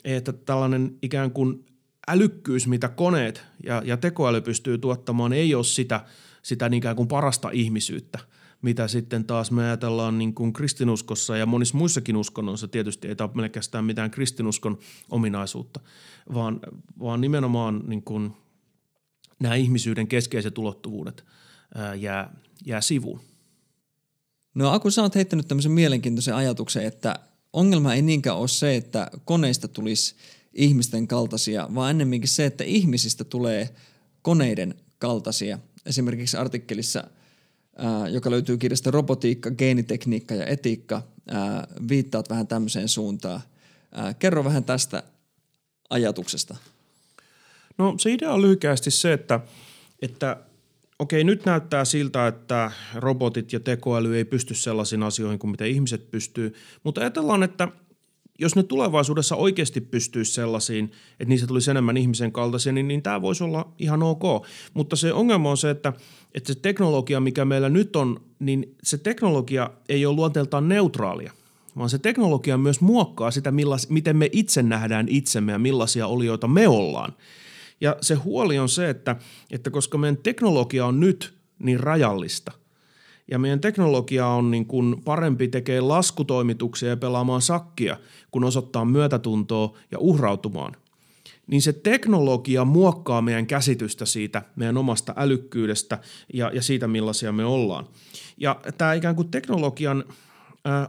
että 0.04 0.34
tällainen 0.34 0.98
ikään 1.02 1.32
kuin 1.32 1.66
älykkyys, 2.10 2.68
mitä 2.68 2.90
koneet 2.90 3.44
ja, 3.64 3.82
ja 3.86 3.98
tekoäly 3.98 4.42
pystyy 4.42 4.78
tuottamaan, 4.78 5.34
ei 5.34 5.56
ole 5.56 5.64
sitä, 5.64 6.06
sitä 6.42 6.70
ikään 6.74 6.96
kuin 6.96 7.08
parasta 7.08 7.50
ihmisyyttä, 7.50 8.20
mitä 8.62 8.88
sitten 8.88 9.26
taas 9.26 9.52
me 9.52 9.64
ajatellaan 9.64 10.18
niin 10.18 10.34
kuin 10.34 10.54
kristinuskossa 10.54 11.38
ja 11.38 11.46
monissa 11.46 11.78
muissakin 11.78 12.18
uskonnoissa 12.18 12.68
tietysti 12.68 13.08
ei 13.08 13.16
tämä 13.16 13.28
pelkästään 13.28 13.86
mitään 13.86 14.12
kristinuskon 14.12 14.78
ominaisuutta, 15.10 15.80
vaan, 16.34 16.60
vaan 17.00 17.22
nimenomaan 17.22 17.84
niin 17.88 18.04
kuin 18.04 18.34
nämä 19.40 19.56
ihmisyyden 19.56 20.08
keskeiset 20.08 20.58
ulottuvuudet 20.58 21.26
ää, 21.76 21.96
jää, 21.96 22.34
jää 22.66 22.82
sivuun. 22.82 23.22
No 24.56 24.72
Aku, 24.72 24.92
sä 24.92 25.02
oot 25.02 25.16
heittänyt 25.16 25.48
tämmöisen 25.48 25.72
mielenkiintoisen 25.72 26.36
ajatuksen, 26.36 26.86
että 26.86 27.16
ongelma 27.54 27.94
ei 27.94 28.02
niinkään 28.02 28.38
ole 28.38 28.48
se, 28.48 28.76
että 28.76 29.12
koneista 29.26 29.68
tulisi 29.68 30.16
ihmisten 30.54 31.08
kaltaisia, 31.08 31.68
vaan 31.76 31.92
ennemminkin 31.92 32.30
se, 32.30 32.46
että 32.46 32.64
ihmisistä 32.64 33.24
tulee 33.24 33.70
koneiden 34.22 34.76
kaltaisia. 35.00 35.60
Esimerkiksi 35.86 36.38
artikkelissa, 36.38 37.04
ää, 37.76 38.08
joka 38.08 38.32
löytyy 38.32 38.58
kirjasta 38.58 38.92
Robotiikka, 38.92 39.52
geenitekniikka 39.52 40.36
ja 40.36 40.46
etiikka, 40.46 41.02
ää, 41.28 41.68
viittaat 41.90 42.30
vähän 42.30 42.48
tämmöiseen 42.48 42.88
suuntaan. 42.88 43.42
Ää, 43.92 44.14
kerro 44.14 44.44
vähän 44.44 44.64
tästä 44.64 45.04
ajatuksesta. 45.90 46.58
No 47.78 47.96
se 47.98 48.14
idea 48.14 48.34
on 48.34 48.42
lyhykästi 48.42 48.92
se, 48.92 49.14
että, 49.14 49.40
että 50.02 50.38
okei, 51.00 51.24
nyt 51.24 51.46
näyttää 51.46 51.86
siltä, 51.86 52.28
että 52.28 52.72
robotit 52.96 53.54
ja 53.54 53.60
tekoäly 53.60 54.18
ei 54.18 54.26
pysty 54.26 54.54
sellaisiin 54.54 55.04
asioihin 55.04 55.40
kuin 55.40 55.52
mitä 55.52 55.66
ihmiset 55.66 56.12
pystyy, 56.12 56.54
mutta 56.84 57.02
ajatellaan, 57.02 57.44
että 57.44 57.68
jos 58.40 58.56
ne 58.56 58.64
tulevaisuudessa 58.64 59.36
oikeasti 59.36 59.82
pystyisi 59.82 60.32
sellaisiin, 60.32 60.92
että 61.12 61.30
niistä 61.30 61.48
tulisi 61.48 61.72
enemmän 61.72 61.98
ihmisen 61.98 62.32
kaltaisia, 62.32 62.72
niin, 62.72 62.88
niin 62.88 63.02
tämä 63.02 63.22
voisi 63.22 63.44
olla 63.44 63.72
ihan 63.80 64.04
ok. 64.04 64.24
Mutta 64.74 64.96
se 64.96 65.14
ongelma 65.14 65.50
on 65.50 65.58
se, 65.58 65.70
että, 65.70 65.94
että 66.34 66.54
se 66.54 66.60
teknologia, 66.60 67.20
mikä 67.20 67.46
meillä 67.46 67.70
nyt 67.70 67.96
on, 67.96 68.22
niin 68.40 68.76
se 68.84 68.98
teknologia 68.98 69.70
ei 69.90 70.06
ole 70.06 70.16
luonteeltaan 70.16 70.70
neutraalia 70.70 71.32
vaan 71.78 71.90
se 71.90 71.98
teknologia 71.98 72.58
myös 72.58 72.82
muokkaa 72.82 73.32
sitä, 73.32 73.52
millas, 73.52 73.90
miten 73.90 74.18
me 74.18 74.30
itse 74.32 74.64
nähdään 74.64 75.08
itsemme 75.10 75.52
ja 75.52 75.60
millaisia 75.60 76.08
olioita 76.08 76.48
me 76.48 76.68
ollaan. 76.68 77.14
Ja 77.82 77.96
se 78.02 78.16
huoli 78.16 78.60
on 78.60 78.70
se, 78.70 78.90
että, 78.90 79.16
että 79.52 79.70
koska 79.70 79.98
meidän 79.98 80.18
teknologia 80.18 80.86
on 80.86 81.00
nyt 81.00 81.34
niin 81.60 81.80
rajallista, 81.80 82.52
ja 83.32 83.40
meidän 83.40 83.62
teknologia 83.62 84.28
on 84.28 84.52
niin 84.52 84.66
kuin 84.66 85.02
parempi 85.06 85.48
tekee 85.48 85.82
laskutoimituksia 85.82 86.90
ja 86.90 86.98
pelaamaan 86.98 87.42
sakkia, 87.42 87.98
kun 88.32 88.44
osoittaa 88.44 88.86
myötätuntoa 88.86 89.78
ja 89.92 90.00
uhrautumaan, 90.00 90.76
niin 91.48 91.62
se 91.62 91.74
teknologia 91.74 92.66
muokkaa 92.66 93.22
meidän 93.22 93.48
käsitystä 93.48 94.06
siitä 94.06 94.42
meidän 94.56 94.78
omasta 94.78 95.14
älykkyydestä 95.18 96.00
ja, 96.34 96.52
ja 96.54 96.62
siitä, 96.62 96.88
millaisia 96.88 97.32
me 97.32 97.46
ollaan. 97.46 97.88
Ja 98.38 98.60
tämä 98.78 98.94
ikään 98.94 99.16
kuin 99.16 99.32
teknologian– 99.32 100.04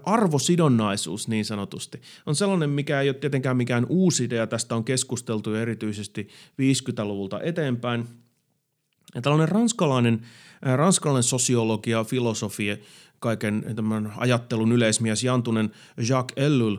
arvosidonnaisuus 0.04 1.28
niin 1.28 1.44
sanotusti 1.44 2.00
on 2.26 2.34
sellainen, 2.34 2.70
mikä 2.70 3.00
ei 3.00 3.08
ole 3.08 3.16
tietenkään 3.16 3.56
mikään 3.56 3.86
uusi 3.88 4.24
idea. 4.24 4.46
Tästä 4.46 4.74
on 4.74 4.84
keskusteltu 4.84 5.54
erityisesti 5.54 6.28
50-luvulta 6.62 7.40
eteenpäin. 7.42 8.04
Ja 9.14 9.22
tällainen 9.22 9.48
ranskalainen, 9.48 10.20
ranskalainen 10.62 11.22
sosiologia, 11.22 12.04
filosofia, 12.04 12.76
kaiken 13.18 13.64
tämän 13.76 14.12
ajattelun 14.16 14.72
yleismies 14.72 15.24
Jantunen 15.24 15.70
Jacques 16.08 16.44
Ellul 16.46 16.76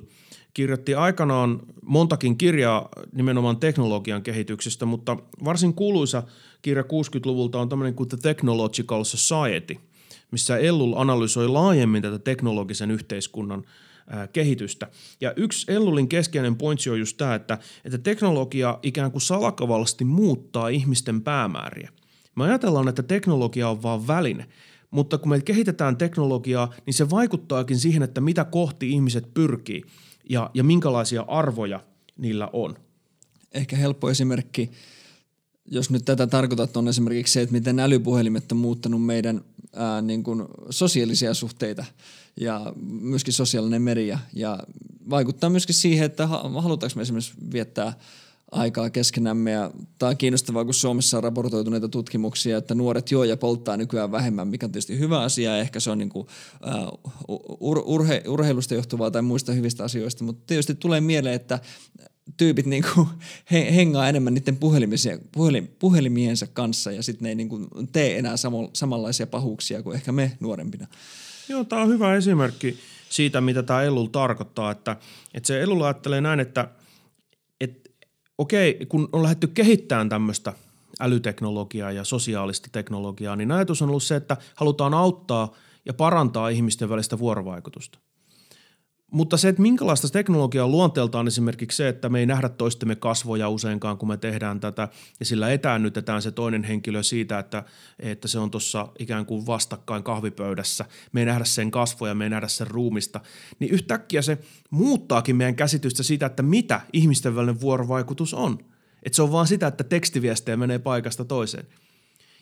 kirjoitti 0.54 0.96
aikanaan 0.96 1.60
montakin 1.86 2.38
kirjaa 2.38 2.90
nimenomaan 3.14 3.58
teknologian 3.58 4.24
kehityksestä, 4.24 4.86
mutta 4.86 5.18
varsin 5.46 5.74
kuuluisa 5.74 6.24
kirja 6.62 6.84
60-luvulta 6.84 7.60
on 7.60 7.70
tämmöinen 7.70 7.94
kuin 7.94 8.10
The 8.10 8.18
Technological 8.22 9.04
Society– 9.04 9.78
missä 10.32 10.58
Ellul 10.58 10.94
analysoi 10.96 11.48
laajemmin 11.48 12.02
tätä 12.02 12.20
teknologisen 12.20 12.92
yhteiskunnan 12.92 13.66
kehitystä. 14.34 14.88
Ja 15.22 15.34
yksi 15.36 15.72
Ellulin 15.72 16.08
keskeinen 16.08 16.56
pointsi 16.56 16.90
on 16.90 17.00
just 17.00 17.18
tämä, 17.18 17.36
että, 17.36 17.58
että 17.86 17.98
teknologia 17.98 18.80
ikään 18.84 19.12
kuin 19.12 19.22
salakavallisesti 19.22 20.06
muuttaa 20.06 20.68
ihmisten 20.68 21.22
päämääriä. 21.22 21.90
Me 22.36 22.44
ajatellaan, 22.44 22.88
että 22.88 23.04
teknologia 23.04 23.70
on 23.70 23.84
vain 23.84 24.08
väline, 24.08 24.46
mutta 24.92 25.18
kun 25.18 25.30
me 25.30 25.42
kehitetään 25.42 25.98
teknologiaa, 25.98 26.74
niin 26.86 26.94
se 26.94 27.10
vaikuttaakin 27.10 27.80
siihen, 27.80 28.04
että 28.04 28.22
mitä 28.22 28.46
kohti 28.46 28.90
ihmiset 28.90 29.34
pyrkii 29.34 29.84
ja, 30.30 30.50
ja 30.54 30.64
minkälaisia 30.64 31.22
arvoja 31.22 31.80
niillä 32.18 32.50
on. 32.54 32.76
Ehkä 33.52 33.76
helppo 33.76 34.10
esimerkki 34.10 34.72
jos 35.72 35.90
nyt 35.90 36.06
tätä 36.06 36.28
tarkoitat, 36.28 36.78
on 36.78 36.88
esimerkiksi 36.88 37.34
se, 37.34 37.42
että 37.42 37.54
miten 37.54 37.80
älypuhelimet 37.80 38.52
on 38.52 38.58
muuttanut 38.58 39.06
meidän 39.06 39.42
ää, 39.76 40.02
niin 40.02 40.24
kuin 40.24 40.44
sosiaalisia 40.70 41.34
suhteita 41.34 41.86
ja 42.40 42.74
myöskin 43.02 43.34
sosiaalinen 43.34 43.82
media 43.82 44.20
ja 44.34 44.60
vaikuttaa 45.10 45.50
myöskin 45.50 45.76
siihen, 45.76 46.06
että 46.06 46.28
halutaanko 46.28 46.96
me 46.96 47.02
esimerkiksi 47.02 47.34
viettää 47.54 47.94
aikaa 48.52 48.90
keskenämme. 48.90 49.52
Ja 49.52 49.72
tämä 50.00 50.10
on 50.10 50.18
kiinnostavaa, 50.18 50.66
kun 50.66 50.74
Suomessa 50.74 51.18
on 51.18 51.24
raportoitu 51.24 51.70
näitä 51.70 51.88
tutkimuksia, 51.88 52.58
että 52.58 52.76
nuoret 52.76 53.12
juo 53.12 53.24
ja 53.24 53.38
polttaa 53.38 53.78
nykyään 53.78 54.12
vähemmän, 54.12 54.48
mikä 54.48 54.66
on 54.66 54.72
tietysti 54.72 55.00
hyvä 55.00 55.22
asia. 55.22 55.58
Ehkä 55.58 55.80
se 55.80 55.92
on 55.92 55.98
niin 55.98 56.10
kuin, 56.10 56.28
uh, 56.68 57.74
ur- 57.74 57.84
urhe- 57.86 58.30
urheilusta 58.30 58.74
johtuvaa 58.74 59.12
tai 59.12 59.22
muista 59.22 59.52
hyvistä 59.52 59.84
asioista. 59.84 60.24
Mutta 60.24 60.44
tietysti 60.48 60.76
tulee 60.76 61.02
mieleen, 61.02 61.36
että 61.36 61.60
tyypit 62.38 62.66
niinku 62.66 63.08
he, 63.52 63.76
hengaa 63.76 64.10
enemmän 64.10 64.34
niiden 64.34 64.58
puhelim, 64.58 65.68
puhelimiensa 65.80 66.48
kanssa 66.48 66.92
ja 66.92 67.04
sitten 67.04 67.24
ne 67.24 67.30
ei 67.30 67.36
niinku 67.36 67.68
tee 67.92 68.18
enää 68.18 68.38
samo, 68.38 68.70
samanlaisia 68.74 69.28
pahuuksia 69.28 69.84
kuin 69.84 69.96
ehkä 69.96 70.12
me 70.12 70.32
nuorempina. 70.40 70.88
Joo, 71.50 71.64
tämä 71.64 71.82
on 71.82 71.90
hyvä 71.90 72.16
esimerkki 72.16 72.78
siitä, 73.10 73.42
mitä 73.42 73.64
tämä 73.64 73.82
Ellul 73.82 74.06
tarkoittaa, 74.06 74.72
että, 74.72 74.96
että 75.34 75.48
se 75.48 75.62
Ellul 75.62 75.82
ajattelee 75.82 76.22
näin, 76.22 76.40
että 76.40 76.68
okei, 78.42 78.86
kun 78.90 79.10
on 79.12 79.24
lähdetty 79.24 79.48
kehittämään 79.48 80.10
tämmöistä 80.10 80.54
älyteknologiaa 81.00 81.92
ja 81.92 82.04
sosiaalista 82.04 82.70
teknologiaa, 82.72 83.36
niin 83.36 83.52
ajatus 83.52 83.82
on 83.82 83.90
ollut 83.90 84.04
se, 84.04 84.16
että 84.16 84.38
halutaan 84.56 84.94
auttaa 84.94 85.54
ja 85.86 85.94
parantaa 85.94 86.50
ihmisten 86.50 86.90
välistä 86.90 87.20
vuorovaikutusta– 87.20 88.00
mutta 89.12 89.38
se, 89.38 89.50
että 89.50 89.62
minkälaista 89.62 90.10
teknologiaa 90.10 90.66
on 90.66 90.72
luonteeltaan 90.72 91.28
esimerkiksi 91.28 91.76
se, 91.76 91.90
että 91.90 92.10
me 92.10 92.20
ei 92.20 92.26
nähdä 92.26 92.50
toistemme 92.50 92.96
kasvoja 92.96 93.50
useinkaan, 93.50 93.98
kun 93.98 94.08
me 94.10 94.18
tehdään 94.18 94.60
tätä, 94.60 94.88
ja 95.20 95.26
sillä 95.26 95.52
etäännytetään 95.52 96.22
se 96.22 96.32
toinen 96.32 96.64
henkilö 96.64 97.04
siitä, 97.04 97.40
että, 97.40 97.64
että 98.00 98.28
se 98.28 98.40
on 98.40 98.52
tuossa 98.52 98.88
ikään 99.00 99.26
kuin 99.26 99.46
vastakkain 99.46 100.04
kahvipöydässä. 100.04 100.86
Me 101.12 101.22
ei 101.22 101.26
nähdä 101.26 101.46
sen 101.46 101.72
kasvoja, 101.72 102.16
me 102.16 102.24
ei 102.24 102.30
nähdä 102.30 102.48
sen 102.48 102.68
ruumista. 102.68 103.20
Niin 103.60 103.72
yhtäkkiä 103.72 104.22
se 104.22 104.38
muuttaakin 104.70 105.36
meidän 105.36 105.56
käsitystä 105.56 106.04
siitä, 106.04 106.26
että 106.26 106.44
mitä 106.44 106.82
ihmisten 106.94 107.36
välinen 107.36 107.62
vuorovaikutus 107.62 108.34
on. 108.34 108.60
Että 109.04 109.16
se 109.16 109.22
on 109.22 109.32
vaan 109.32 109.48
sitä, 109.48 109.68
että 109.68 109.84
tekstiviestejä 109.84 110.58
menee 110.58 110.80
paikasta 110.80 111.26
toiseen. 111.26 111.68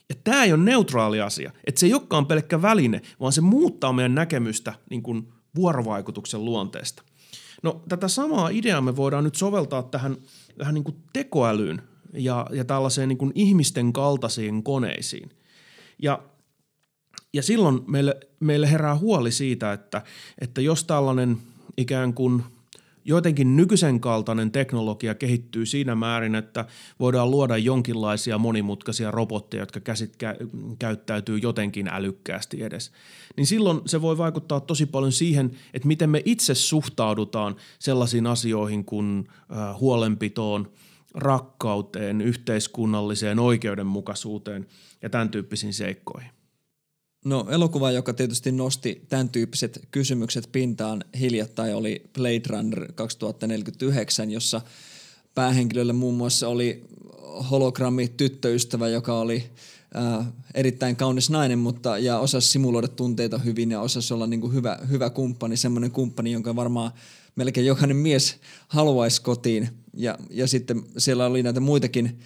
Ja 0.10 0.16
tämä 0.24 0.44
ei 0.44 0.54
ole 0.54 0.64
neutraali 0.64 1.22
asia. 1.22 1.52
Että 1.68 1.80
se 1.80 1.86
ei 1.86 1.94
olekaan 1.94 2.26
pelkkä 2.26 2.62
väline, 2.62 3.02
vaan 3.20 3.34
se 3.34 3.42
muuttaa 3.42 3.94
meidän 3.94 4.16
näkemystä 4.16 4.74
niin 4.90 5.04
kuin– 5.04 5.28
vuorovaikutuksen 5.56 6.46
luonteesta. 6.46 7.04
No 7.64 7.82
tätä 7.90 8.08
samaa 8.08 8.50
ideaa 8.50 8.82
me 8.82 8.96
voidaan 8.96 9.24
nyt 9.24 9.36
soveltaa 9.36 9.84
tähän, 9.84 10.18
tähän 10.58 10.74
niin 10.74 10.84
kuin 10.84 10.96
tekoälyyn 11.14 11.82
ja, 12.14 12.48
ja 12.52 12.66
tällaiseen 12.66 13.10
niin 13.10 13.18
kuin 13.18 13.32
ihmisten 13.36 13.94
kaltaisiin 13.94 14.64
koneisiin. 14.64 15.30
Ja, 16.02 16.24
ja 17.34 17.44
silloin 17.44 17.82
meille, 17.88 18.20
meille 18.40 18.72
herää 18.72 18.98
huoli 18.98 19.32
siitä, 19.32 19.74
että, 19.74 20.02
että 20.42 20.62
jos 20.62 20.84
tällainen 20.84 21.38
ikään 21.78 22.14
kuin– 22.14 22.44
jotenkin 23.10 23.56
nykyisen 23.56 24.00
kaltainen 24.00 24.52
teknologia 24.52 25.16
kehittyy 25.16 25.66
siinä 25.66 25.96
määrin, 25.96 26.36
että 26.36 26.66
voidaan 27.00 27.32
luoda 27.32 27.58
jonkinlaisia 27.58 28.38
monimutkaisia 28.38 29.12
robotteja, 29.12 29.62
jotka 29.62 29.80
käsit 29.80 30.18
kä- 30.24 30.48
käyttäytyy 30.80 31.38
jotenkin 31.38 31.88
älykkäästi 31.88 32.64
edes. 32.64 32.92
Niin 33.40 33.48
silloin 33.48 33.82
se 33.86 34.02
voi 34.02 34.18
vaikuttaa 34.18 34.60
tosi 34.60 34.86
paljon 34.86 35.12
siihen, 35.12 35.52
että 35.74 35.88
miten 35.88 36.10
me 36.10 36.22
itse 36.26 36.56
suhtaudutaan 36.56 37.56
sellaisiin 37.80 38.28
asioihin 38.28 38.86
kuin 38.86 39.28
äh, 39.30 39.80
huolenpitoon, 39.80 40.72
rakkauteen, 41.14 42.22
yhteiskunnalliseen 42.22 43.40
oikeudenmukaisuuteen 43.40 44.68
ja 45.02 45.10
tämän 45.10 45.30
tyyppisiin 45.30 45.74
seikkoihin. 45.74 46.30
No 47.26 47.46
elokuva, 47.50 47.92
joka 47.92 48.14
tietysti 48.14 48.52
nosti 48.52 49.06
tämän 49.10 49.30
tyyppiset 49.30 49.88
kysymykset 49.92 50.50
pintaan 50.52 51.04
hiljattain, 51.20 51.76
oli 51.76 52.04
Blade 52.14 52.42
Runner 52.48 52.92
2049, 52.96 54.32
jossa 54.32 54.62
päähenkilölle 55.36 55.94
muun 55.94 56.16
muassa 56.16 56.48
oli 56.48 56.86
hologrammi 57.52 58.08
tyttöystävä, 58.08 58.88
joka 58.88 59.20
oli 59.20 59.44
äh, 59.96 60.28
erittäin 60.54 60.96
kaunis 60.96 61.30
nainen, 61.30 61.60
mutta 61.60 61.98
ja 61.98 62.20
osasi 62.20 62.48
simuloida 62.48 62.88
tunteita 62.88 63.38
hyvin 63.38 63.72
ja 63.72 63.82
osasi 63.82 64.14
olla 64.14 64.28
niin 64.28 64.42
kuin 64.42 64.54
hyvä, 64.54 64.80
hyvä 64.90 65.10
kumppani, 65.10 65.58
semmoinen 65.58 65.92
kumppani, 65.92 66.32
jonka 66.32 66.56
varmaan 66.56 66.92
melkein 67.36 67.68
jokainen 67.68 67.98
mies 67.98 68.38
haluaisi 68.68 69.22
kotiin. 69.22 69.70
Ja, 69.94 70.18
ja 70.30 70.48
sitten 70.48 70.84
siellä 70.98 71.26
oli 71.26 71.44
näitä 71.44 71.60
muitakin 71.60 72.20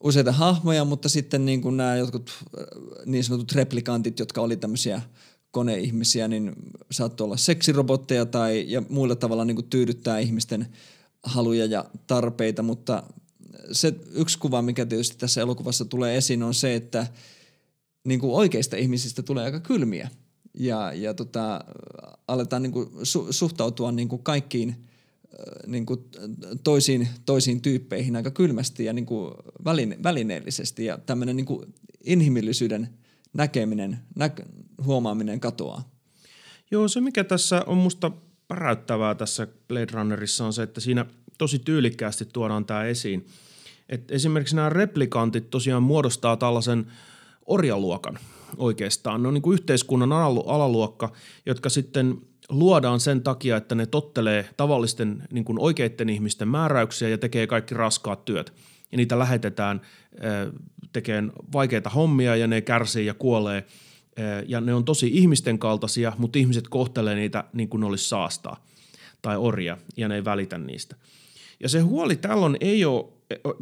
useita 0.00 0.32
hahmoja, 0.32 0.84
mutta 0.84 1.08
sitten 1.08 1.44
niin 1.44 1.62
kuin 1.62 1.76
nämä 1.76 1.96
jotkut 1.96 2.30
äh, 2.30 2.64
niin 3.06 3.24
sanotut 3.24 3.52
replikantit, 3.52 4.18
jotka 4.18 4.40
oli 4.40 4.56
tämmöisiä 4.56 5.02
koneihmisiä, 5.50 6.28
niin 6.28 6.52
saattoi 6.90 7.24
olla 7.24 7.36
seksirobotteja 7.36 8.26
tai 8.26 8.64
ja 8.68 8.82
muilla 8.88 9.16
tavalla 9.16 9.44
niin 9.44 9.54
kuin 9.54 9.70
tyydyttää 9.70 10.18
ihmisten 10.18 10.66
haluja 11.22 11.66
ja 11.66 11.84
tarpeita, 12.06 12.62
mutta 12.62 13.02
se 13.72 13.94
yksi 14.12 14.38
kuva, 14.38 14.62
mikä 14.62 14.86
tietysti 14.86 15.16
tässä 15.18 15.40
elokuvassa 15.40 15.84
tulee 15.84 16.16
esiin, 16.16 16.42
on 16.42 16.54
se, 16.54 16.74
että 16.74 17.06
niin 18.04 18.20
kuin 18.20 18.32
oikeista 18.32 18.76
ihmisistä 18.76 19.22
tulee 19.22 19.44
aika 19.44 19.60
kylmiä 19.60 20.10
ja, 20.54 20.92
ja 20.92 21.14
tota, 21.14 21.60
aletaan 22.28 22.62
niin 22.62 22.72
kuin 22.72 22.88
su, 23.02 23.32
suhtautua 23.32 23.92
niin 23.92 24.08
kuin 24.08 24.22
kaikkiin– 24.22 24.76
niin 25.66 25.86
kuin 25.86 26.00
toisiin, 26.64 27.08
toisiin 27.26 27.60
tyyppeihin 27.60 28.16
aika 28.16 28.30
kylmästi 28.30 28.84
ja 28.84 28.92
niin 28.92 29.06
kuin 29.06 29.34
väline, 29.64 29.98
välineellisesti 30.02 30.84
ja 30.84 30.98
tämmöinen 30.98 31.36
niin 31.36 31.46
kuin 31.46 31.74
inhimillisyyden 32.04 32.88
näkeminen, 33.32 33.98
nä, 34.14 34.30
huomaaminen 34.84 35.40
katoaa. 35.40 35.90
Joo, 36.70 36.88
se 36.88 37.00
mikä 37.00 37.24
tässä 37.24 37.64
on 37.66 37.76
musta 37.76 38.10
päräyttävää 38.48 39.14
tässä 39.14 39.48
Blade 39.68 39.92
Runnerissa 39.92 40.46
on 40.46 40.52
se, 40.52 40.62
että 40.62 40.80
siinä 40.80 41.06
tosi 41.38 41.58
tyylikkäästi 41.58 42.24
tuodaan 42.32 42.64
tämä 42.64 42.84
esiin. 42.84 43.26
Et 43.88 44.10
esimerkiksi 44.10 44.56
nämä 44.56 44.68
replikantit 44.68 45.50
tosiaan 45.50 45.82
muodostaa 45.82 46.36
tällaisen 46.36 46.86
orjaluokan 47.46 48.18
oikeastaan. 48.56 49.22
Ne 49.22 49.28
on 49.28 49.34
niin 49.34 49.42
kuin 49.42 49.54
yhteiskunnan 49.54 50.12
alaluokka, 50.46 51.12
jotka 51.46 51.68
sitten 51.68 52.20
luodaan 52.48 53.00
sen 53.00 53.22
takia, 53.22 53.56
että 53.56 53.74
ne 53.74 53.86
tottelee 53.86 54.48
tavallisten 54.56 55.22
niin 55.30 55.44
kuin 55.44 55.58
oikeiden 55.60 56.08
ihmisten 56.08 56.48
määräyksiä 56.48 57.08
ja 57.08 57.18
tekee 57.18 57.46
kaikki 57.46 57.74
raskaat 57.74 58.24
työt. 58.24 58.52
Ja 58.92 58.96
niitä 58.96 59.18
lähetetään 59.18 59.80
tekemään 60.92 61.32
vaikeita 61.52 61.90
hommia 61.90 62.36
ja 62.36 62.46
ne 62.46 62.60
kärsii 62.60 63.06
ja 63.06 63.14
kuolee. 63.14 63.66
Ja 64.46 64.60
ne 64.60 64.74
on 64.74 64.84
tosi 64.84 65.10
ihmisten 65.12 65.58
kaltaisia, 65.58 66.12
mutta 66.18 66.38
ihmiset 66.38 66.68
kohtelee 66.68 67.14
niitä 67.14 67.44
niin 67.52 67.68
kuin 67.68 67.80
ne 67.80 67.86
olisi 67.86 68.08
saastaa 68.08 68.64
tai 69.22 69.36
orja 69.36 69.78
ja 69.96 70.08
ne 70.08 70.14
ei 70.14 70.24
välitä 70.24 70.58
niistä. 70.58 70.96
Ja 71.60 71.68
se 71.68 71.80
huoli 71.80 72.16
tällöin 72.16 72.56
ei 72.60 72.84
ole, 72.84 73.04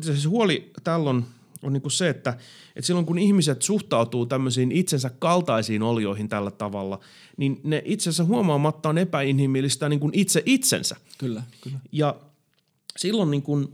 se 0.01 0.29
huoli 0.29 0.73
tällöin 0.85 1.25
on 1.63 1.73
niin 1.73 1.83
kuin 1.83 1.93
se, 1.93 2.09
että, 2.09 2.31
että 2.77 2.87
silloin 2.87 3.07
kun 3.07 3.19
ihmiset 3.19 3.63
suhtautuu 3.63 4.27
tämmöisiin 4.27 4.73
itsensä 4.73 5.11
kaltaisiin 5.19 5.83
olioihin 5.83 6.29
tällä 6.29 6.51
tavalla, 6.51 7.01
niin 7.37 7.61
ne 7.65 7.83
itse 7.85 8.11
asiassa 8.11 8.25
huomaamatta 8.25 8.89
on 8.89 8.99
epäinhimillistä 8.99 9.89
niin 9.89 10.01
kuin 10.01 10.15
itse 10.15 10.43
itsensä. 10.47 10.97
Kyllä, 11.19 11.43
kyllä. 11.61 11.79
Ja 11.93 12.17
silloin 12.97 13.31
niin 13.31 13.43
kuin 13.43 13.69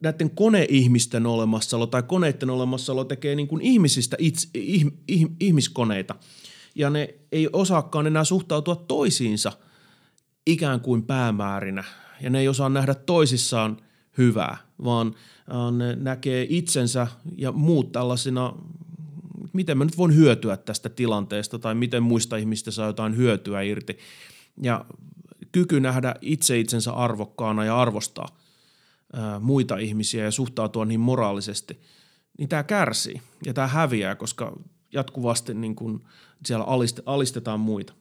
näiden 0.00 0.30
koneihmisten 0.30 1.26
olemassaolo 1.26 1.86
tai 1.86 2.02
koneiden 2.02 2.50
olemassaolo 2.50 3.04
tekee 3.04 3.34
niin 3.34 3.48
kuin 3.48 3.62
ihmisistä 3.62 4.16
itse, 4.20 4.48
ih, 4.54 4.86
ih, 5.08 5.26
ihmiskoneita. 5.40 6.14
Ja 6.74 6.90
ne 6.90 7.14
ei 7.32 7.48
osaakaan 7.52 8.06
enää 8.06 8.24
suhtautua 8.24 8.76
toisiinsa 8.76 9.52
ikään 10.46 10.80
kuin 10.80 11.02
päämäärinä. 11.02 11.84
Ja 12.20 12.30
ne 12.30 12.40
ei 12.40 12.48
osaa 12.48 12.68
nähdä 12.68 12.94
toisissaan 12.94 13.76
hyvää, 14.18 14.56
vaan– 14.84 15.14
ne 15.72 15.96
näkee 15.96 16.46
itsensä 16.48 17.06
ja 17.36 17.52
muut 17.52 17.92
tällaisina, 17.92 18.54
miten 19.52 19.78
mä 19.78 19.84
nyt 19.84 19.96
voin 19.96 20.14
hyötyä 20.14 20.56
tästä 20.56 20.88
tilanteesta 20.88 21.58
tai 21.58 21.74
miten 21.74 22.02
muista 22.02 22.36
ihmistä 22.36 22.70
saa 22.70 22.86
jotain 22.86 23.16
hyötyä 23.16 23.62
irti. 23.62 23.98
Ja 24.62 24.84
kyky 25.52 25.80
nähdä 25.80 26.14
itse 26.20 26.58
itsensä 26.58 26.92
arvokkaana 26.92 27.64
ja 27.64 27.80
arvostaa 27.80 28.28
ää, 29.12 29.40
muita 29.40 29.76
ihmisiä 29.78 30.24
ja 30.24 30.30
suhtautua 30.30 30.84
niin 30.84 31.00
moraalisesti, 31.00 31.80
niin 32.38 32.48
tämä 32.48 32.62
kärsii 32.62 33.20
ja 33.46 33.54
tämä 33.54 33.66
häviää, 33.66 34.14
koska 34.14 34.56
jatkuvasti 34.92 35.54
niin 35.54 35.74
kun 35.74 36.04
siellä 36.46 36.64
alistetaan 37.06 37.60
muita. 37.60 37.92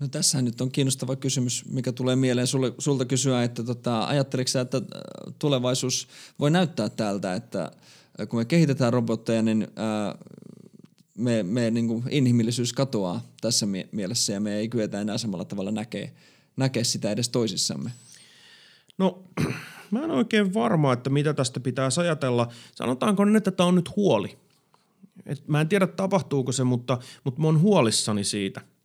No 0.00 0.08
tässä 0.08 0.42
nyt 0.42 0.60
on 0.60 0.70
kiinnostava 0.70 1.16
kysymys, 1.16 1.64
mikä 1.68 1.92
tulee 1.92 2.16
mieleen 2.16 2.46
sulle, 2.46 2.72
sulta 2.78 3.04
kysyä, 3.04 3.42
että 3.42 3.62
tota, 3.62 4.04
ajatteliko 4.04 4.48
sä, 4.48 4.60
että 4.60 4.76
äh, 4.76 5.34
tulevaisuus 5.38 6.08
voi 6.38 6.50
näyttää 6.50 6.88
tältä, 6.88 7.34
että 7.34 7.62
äh, 8.20 8.28
kun 8.28 8.40
me 8.40 8.44
kehitetään 8.44 8.92
robotteja, 8.92 9.42
niin 9.42 9.68
ää, 9.76 10.08
äh, 10.08 10.14
me, 11.18 11.42
me 11.42 11.70
niin 11.70 11.88
kuin 11.88 12.04
inhimillisyys 12.10 12.72
katoaa 12.72 13.26
tässä 13.40 13.66
mie- 13.66 13.88
mielessä 13.92 14.32
ja 14.32 14.40
me 14.40 14.56
ei 14.56 14.68
kyetä 14.68 15.00
enää 15.00 15.18
samalla 15.18 15.44
tavalla 15.44 15.70
näkee, 15.70 16.12
näkee 16.56 16.84
sitä 16.84 17.10
edes 17.10 17.28
toisissamme? 17.28 17.90
No 18.98 19.22
mä 19.90 20.04
en 20.04 20.10
oikein 20.10 20.54
varma, 20.54 20.92
että 20.92 21.10
mitä 21.10 21.34
tästä 21.34 21.60
pitää 21.60 21.88
ajatella. 22.00 22.48
Sanotaanko 22.74 23.24
nyt, 23.24 23.36
että 23.36 23.50
tämä 23.50 23.66
on 23.66 23.74
nyt 23.74 23.96
huoli. 23.96 24.38
Et 25.26 25.48
mä 25.48 25.60
en 25.60 25.68
tiedä 25.68 25.86
tapahtuuko 25.86 26.52
se, 26.52 26.64
mutta, 26.64 26.98
mutta 27.24 27.40
mä 27.40 27.46
oon 27.46 27.60
huolissani 27.60 28.24
siitä– 28.24 28.60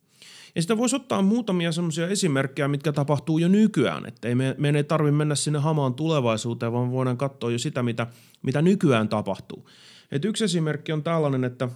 ja 0.54 0.62
sitä 0.62 0.76
voisi 0.76 0.96
ottaa 0.96 1.22
muutamia 1.22 1.72
semmoisia 1.72 2.08
esimerkkejä, 2.08 2.68
mitkä 2.68 2.92
tapahtuu 2.92 3.38
jo 3.38 3.48
nykyään. 3.48 4.06
Että 4.06 4.28
ei 4.28 4.34
me, 4.34 4.54
meidän 4.58 4.76
ei 4.76 4.84
tarvitse 4.84 5.16
mennä 5.16 5.34
sinne 5.34 5.58
hamaan 5.58 5.94
tulevaisuuteen, 5.94 6.72
vaan 6.72 6.90
voidaan 6.90 7.16
katsoa 7.16 7.50
jo 7.50 7.58
sitä, 7.58 7.82
mitä, 7.82 8.06
mitä 8.42 8.62
nykyään 8.62 9.08
tapahtuu. 9.08 9.68
Et 10.12 10.24
yksi 10.24 10.44
esimerkki 10.44 10.92
on 10.92 11.02
tällainen, 11.02 11.44
että, 11.44 11.68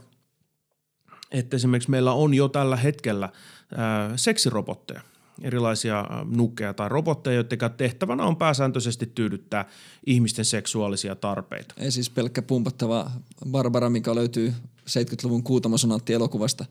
että 1.31 1.57
esimerkiksi 1.57 1.91
meillä 1.91 2.13
on 2.13 2.35
jo 2.35 2.49
tällä 2.49 2.77
hetkellä 2.77 3.29
ää, 3.77 4.17
seksirobotteja. 4.17 5.01
erilaisia 5.43 6.05
nukkeja 6.37 6.75
tai 6.75 6.89
robotteja, 6.89 7.35
joiden 7.35 7.59
tehtävänä 7.77 8.25
on 8.25 8.37
pääsääntöisesti 8.37 9.07
tyydyttää 9.15 9.69
ihmisten 10.07 10.45
seksuaalisia 10.45 11.15
tarpeita. 11.15 11.75
Ei 11.79 11.91
siis 11.91 12.11
pelkkä 12.11 12.43
pumpattava 12.43 13.11
Barbara, 13.51 13.91
mikä 13.91 14.15
löytyy 14.15 14.55
70-luvun 14.91 15.43
kuutamosonaatti 15.43 16.13
elokuvasta. 16.13 16.65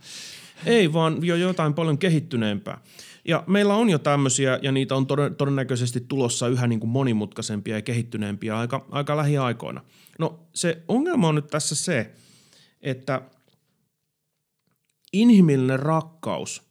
Ei, 0.66 0.94
vaan 0.94 1.26
jo 1.26 1.36
jotain 1.36 1.74
paljon 1.74 1.98
kehittyneempää. 1.98 2.82
Ja 3.28 3.44
meillä 3.48 3.76
on 3.76 3.90
jo 3.90 4.00
tämmöisiä, 4.00 4.60
ja 4.62 4.72
niitä 4.72 4.96
on 4.96 5.08
todennäköisesti 5.38 6.06
tulossa 6.08 6.48
yhä 6.48 6.68
niin 6.68 6.80
kuin 6.80 6.90
monimutkaisempia 6.90 7.76
ja 7.76 7.82
kehittyneempiä 7.82 8.58
aika, 8.58 8.86
aika 8.92 9.18
lähiaikoina. 9.18 9.82
No 10.20 10.40
se 10.54 10.84
ongelma 10.88 11.28
on 11.28 11.36
nyt 11.36 11.48
tässä 11.48 11.76
se, 11.76 12.12
että 12.82 13.22
inhimillinen 15.14 15.80
rakkaus 15.80 16.64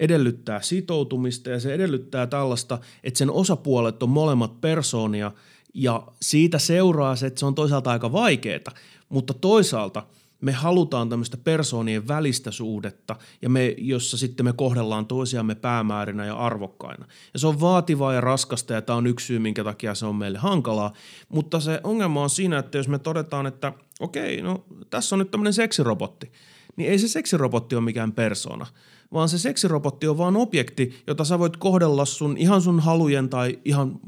edellyttää 0.00 0.62
sitoutumista 0.62 1.50
ja 1.50 1.60
se 1.60 1.74
edellyttää 1.74 2.26
tällaista, 2.26 2.78
että 3.04 3.18
sen 3.18 3.30
osapuolet 3.30 4.02
on 4.02 4.08
molemmat 4.08 4.60
persoonia 4.60 5.32
ja 5.74 6.06
siitä 6.22 6.58
seuraa 6.58 7.16
se, 7.16 7.26
että 7.26 7.40
se 7.40 7.46
on 7.46 7.54
toisaalta 7.54 7.90
aika 7.90 8.12
vaikeaa, 8.12 8.74
mutta 9.08 9.34
toisaalta– 9.34 10.06
me 10.42 10.52
halutaan 10.52 11.08
tämmöistä 11.08 11.36
persoonien 11.36 12.08
välistä 12.08 12.50
suhdetta, 12.50 13.16
ja 13.42 13.48
me, 13.48 13.74
jossa 13.78 14.18
sitten 14.18 14.46
me 14.46 14.52
kohdellaan 14.52 15.06
toisiamme 15.06 15.54
päämäärinä 15.54 16.26
ja 16.26 16.36
arvokkaina. 16.36 17.06
Ja 17.32 17.38
se 17.38 17.46
on 17.46 17.60
vaativaa 17.60 18.12
ja 18.12 18.20
raskasta, 18.20 18.72
ja 18.72 18.82
tämä 18.82 18.96
on 18.96 19.06
yksi 19.06 19.26
syy, 19.26 19.38
minkä 19.38 19.64
takia 19.64 19.94
se 19.94 20.06
on 20.06 20.16
meille 20.16 20.38
hankalaa. 20.38 20.92
Mutta 21.28 21.60
se 21.60 21.80
ongelma 21.84 22.22
on 22.22 22.30
siinä, 22.30 22.58
että 22.58 22.78
jos 22.78 22.88
me 22.88 22.98
todetaan, 22.98 23.46
että 23.46 23.72
okei, 24.00 24.42
no 24.42 24.64
tässä 24.90 25.14
on 25.14 25.18
nyt 25.18 25.30
tämmöinen 25.30 25.52
seksirobotti, 25.52 26.32
niin 26.76 26.90
ei 26.90 26.98
se 26.98 27.08
seksirobotti 27.08 27.74
ole 27.74 27.84
mikään 27.84 28.12
persona, 28.12 28.66
vaan 29.12 29.28
se 29.28 29.38
seksirobotti 29.38 30.08
on 30.08 30.18
vaan 30.18 30.36
objekti, 30.36 31.02
jota 31.06 31.24
sä 31.24 31.38
voit 31.38 31.56
kohdella 31.56 32.04
sun 32.04 32.36
ihan 32.36 32.62
sun 32.62 32.80
halujen 32.80 33.28
tai 33.28 33.58
ihan 33.64 34.00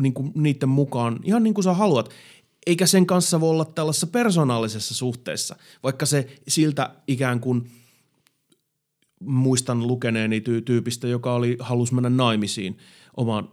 niin 0.00 0.14
kuin 0.14 0.32
niiden 0.34 0.68
mukaan, 0.68 1.20
ihan 1.24 1.42
niin 1.42 1.54
kuin 1.54 1.64
sä 1.64 1.72
haluat 1.72 2.10
eikä 2.66 2.86
sen 2.86 3.06
kanssa 3.06 3.40
voi 3.40 3.50
olla 3.50 3.64
tällaisessa 3.64 4.06
persoonallisessa 4.06 4.94
suhteessa, 4.94 5.56
vaikka 5.82 6.06
se 6.06 6.36
siltä 6.48 6.94
ikään 7.06 7.40
kuin 7.40 7.70
muistan 9.20 9.86
lukeneeni 9.86 10.40
tyy- 10.40 10.62
tyypistä, 10.62 11.08
joka 11.08 11.34
oli 11.34 11.56
halus 11.60 11.92
mennä 11.92 12.10
naimisiin 12.10 12.78
oman, 13.16 13.48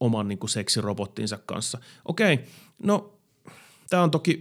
oman 0.00 0.28
niin 0.28 0.38
kuin 0.38 0.50
seksirobottinsa 0.50 1.38
kanssa. 1.46 1.78
Okei, 2.04 2.38
no 2.82 3.18
tämä 3.90 4.02
on 4.02 4.10
toki 4.10 4.40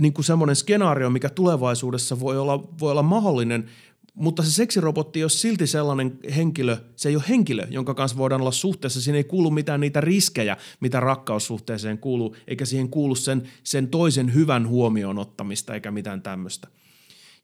niin 0.00 0.12
kuin 0.12 0.24
semmoinen 0.24 0.56
skenaario, 0.56 1.10
mikä 1.10 1.28
tulevaisuudessa 1.28 2.20
voi 2.20 2.38
olla, 2.38 2.68
voi 2.80 2.90
olla 2.90 3.02
mahdollinen, 3.02 3.70
mutta 4.18 4.42
se 4.42 4.50
seksirobotti 4.50 5.22
ole 5.22 5.30
silti 5.30 5.66
sellainen 5.66 6.18
henkilö, 6.36 6.76
se 6.96 7.08
ei 7.08 7.16
ole 7.16 7.24
henkilö, 7.28 7.66
jonka 7.70 7.94
kanssa 7.94 8.18
voidaan 8.18 8.40
olla 8.40 8.52
suhteessa. 8.52 9.02
Siinä 9.02 9.16
ei 9.16 9.24
kuulu 9.24 9.50
mitään 9.50 9.80
niitä 9.80 10.00
riskejä, 10.00 10.56
mitä 10.80 11.00
rakkaussuhteeseen 11.00 11.98
kuuluu, 11.98 12.36
eikä 12.48 12.64
siihen 12.64 12.88
kuulu 12.88 13.14
sen, 13.14 13.42
sen 13.64 13.88
toisen 13.88 14.34
hyvän 14.34 14.68
huomioon 14.68 15.18
ottamista 15.18 15.74
eikä 15.74 15.90
mitään 15.90 16.22
tämmöistä. 16.22 16.68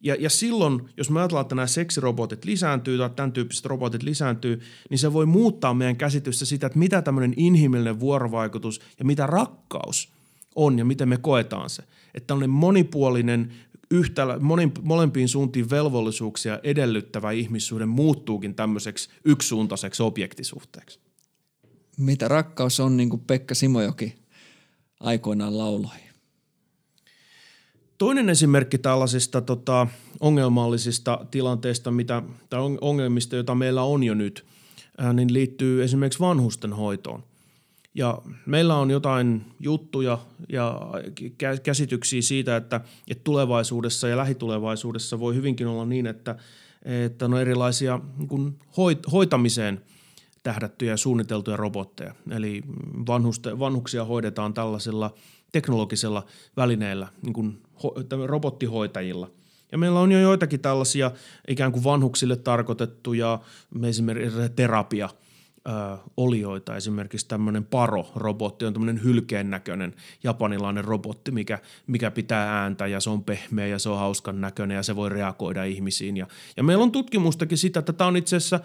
Ja, 0.01 0.17
ja 0.19 0.31
silloin, 0.31 0.89
jos 0.97 1.11
me 1.11 1.21
ajatellaan, 1.21 1.45
että 1.45 1.55
nämä 1.55 1.67
seksirobotit 1.67 2.45
lisääntyy 2.45 2.99
tai 2.99 3.11
tämän 3.11 3.33
tyyppiset 3.33 3.67
robotit 3.67 4.03
lisääntyy, 4.03 4.61
niin 4.91 4.99
se 4.99 5.13
voi 5.13 5.27
muuttaa 5.27 5.75
meidän 5.75 5.97
käsitystä 5.97 6.45
sitä, 6.45 6.67
että 6.67 6.79
mitä 6.79 7.03
tämmöinen 7.03 7.35
inhimillinen 7.37 8.01
vuorovaikutus 8.01 8.81
ja 8.99 9.05
mitä 9.05 9.27
rakkaus 9.27 10.13
on 10.55 10.79
ja 10.79 10.85
miten 10.85 11.09
me 11.09 11.17
koetaan 11.17 11.71
se. 11.71 11.83
Että 12.15 12.27
tämmöinen 12.27 12.51
monipuolinen, 12.51 13.53
yhtälä, 13.95 14.39
monin, 14.39 14.73
molempiin 14.83 15.29
suuntiin 15.29 15.71
velvollisuuksia 15.71 16.61
edellyttävä 16.63 17.31
ihmissuhde 17.31 17.87
muuttuukin 17.87 18.55
tämmöiseksi 18.55 19.09
yksisuuntaiseksi 19.25 20.03
objektisuhteeksi. 20.03 20.99
Mitä 21.99 22.29
rakkaus 22.29 22.81
on, 22.81 22.97
niin 22.97 23.11
kuin 23.11 23.23
Pekka 23.27 23.55
Simojoki 23.55 24.15
aikoinaan 25.01 25.59
lauloi. 25.59 25.97
Toinen 27.99 28.31
esimerkki 28.31 28.79
tällaisista 28.79 29.41
tota, 29.41 29.87
ongelmallisista 30.21 31.27
tilanteista 31.31 31.91
mitä, 31.91 32.23
tai 32.51 32.61
ongelmista, 32.81 33.37
joita 33.37 33.55
meillä 33.55 33.83
on 33.83 34.03
jo 34.05 34.15
nyt, 34.15 34.47
niin 35.13 35.33
liittyy 35.33 35.85
esimerkiksi 35.85 36.21
vanhusten 36.21 36.73
hoitoon– 36.73 37.25
ja 37.95 38.23
meillä 38.47 38.77
on 38.77 38.91
jotain 38.91 39.45
juttuja 39.61 40.19
ja 40.49 40.81
käsityksiä 41.63 42.23
siitä, 42.23 42.57
että, 42.57 42.81
että 43.09 43.25
tulevaisuudessa 43.25 44.09
ja 44.09 44.17
lähitulevaisuudessa 44.17 45.21
voi 45.21 45.35
hyvinkin 45.35 45.67
olla 45.67 45.85
niin, 45.85 46.07
että, 46.07 46.37
että 46.85 47.25
on 47.25 47.41
erilaisia 47.41 48.01
niin 48.19 48.59
hoit, 48.77 48.99
hoitamiseen 49.13 49.81
tähdättyjä 50.43 50.93
ja 50.93 50.97
suunniteltuja 50.97 51.57
robotteja. 51.57 52.15
Eli 52.31 52.63
vanhuste, 53.07 53.59
vanhuksia 53.59 54.05
hoidetaan 54.05 54.55
tällaisella 54.55 55.15
teknologisella 55.53 56.27
välineellä, 56.57 57.09
niin 57.23 57.33
kuin 57.33 57.63
ho, 57.83 57.95
robottihoitajilla– 58.27 59.31
ja 59.73 59.79
meillä 59.79 60.01
on 60.01 60.13
jo 60.13 60.21
joitakin 60.21 60.61
tällaisia 60.61 61.11
ikään 61.49 61.73
kuin 61.73 61.85
vanhuksille 61.85 62.37
tarkoitettuja 62.37 63.41
esimerkiksi 63.83 64.39
terapia– 64.57 65.09
ö, 65.69 65.99
olioita. 66.17 66.77
Esimerkiksi 66.77 67.29
tämmöinen 67.29 67.65
Paro-robotti 67.65 68.65
on 68.65 68.73
tämmöinen 68.73 69.03
hylkeen 69.05 69.51
näköinen 69.51 69.95
japanilainen 70.25 70.85
robotti, 70.85 71.31
mikä, 71.31 71.59
mikä 71.87 72.11
pitää 72.11 72.61
ääntä 72.61 72.87
ja 72.87 73.01
se 73.01 73.11
on 73.11 73.25
pehmeä 73.25 73.67
ja 73.67 73.79
se 73.79 73.89
on 73.89 73.99
hauskan 73.99 74.41
näköinen 74.41 74.75
ja 74.75 74.83
se 74.83 74.97
voi 74.97 75.09
reagoida 75.09 75.65
ihmisiin. 75.65 76.17
Ja, 76.17 76.27
ja 76.57 76.63
meillä 76.63 76.83
on 76.83 76.93
tutkimustakin 76.93 77.59
sitä, 77.59 77.79
että 77.79 77.93
tämä 77.93 78.09
on 78.09 78.17
itse 78.17 78.37
asiassa 78.37 78.61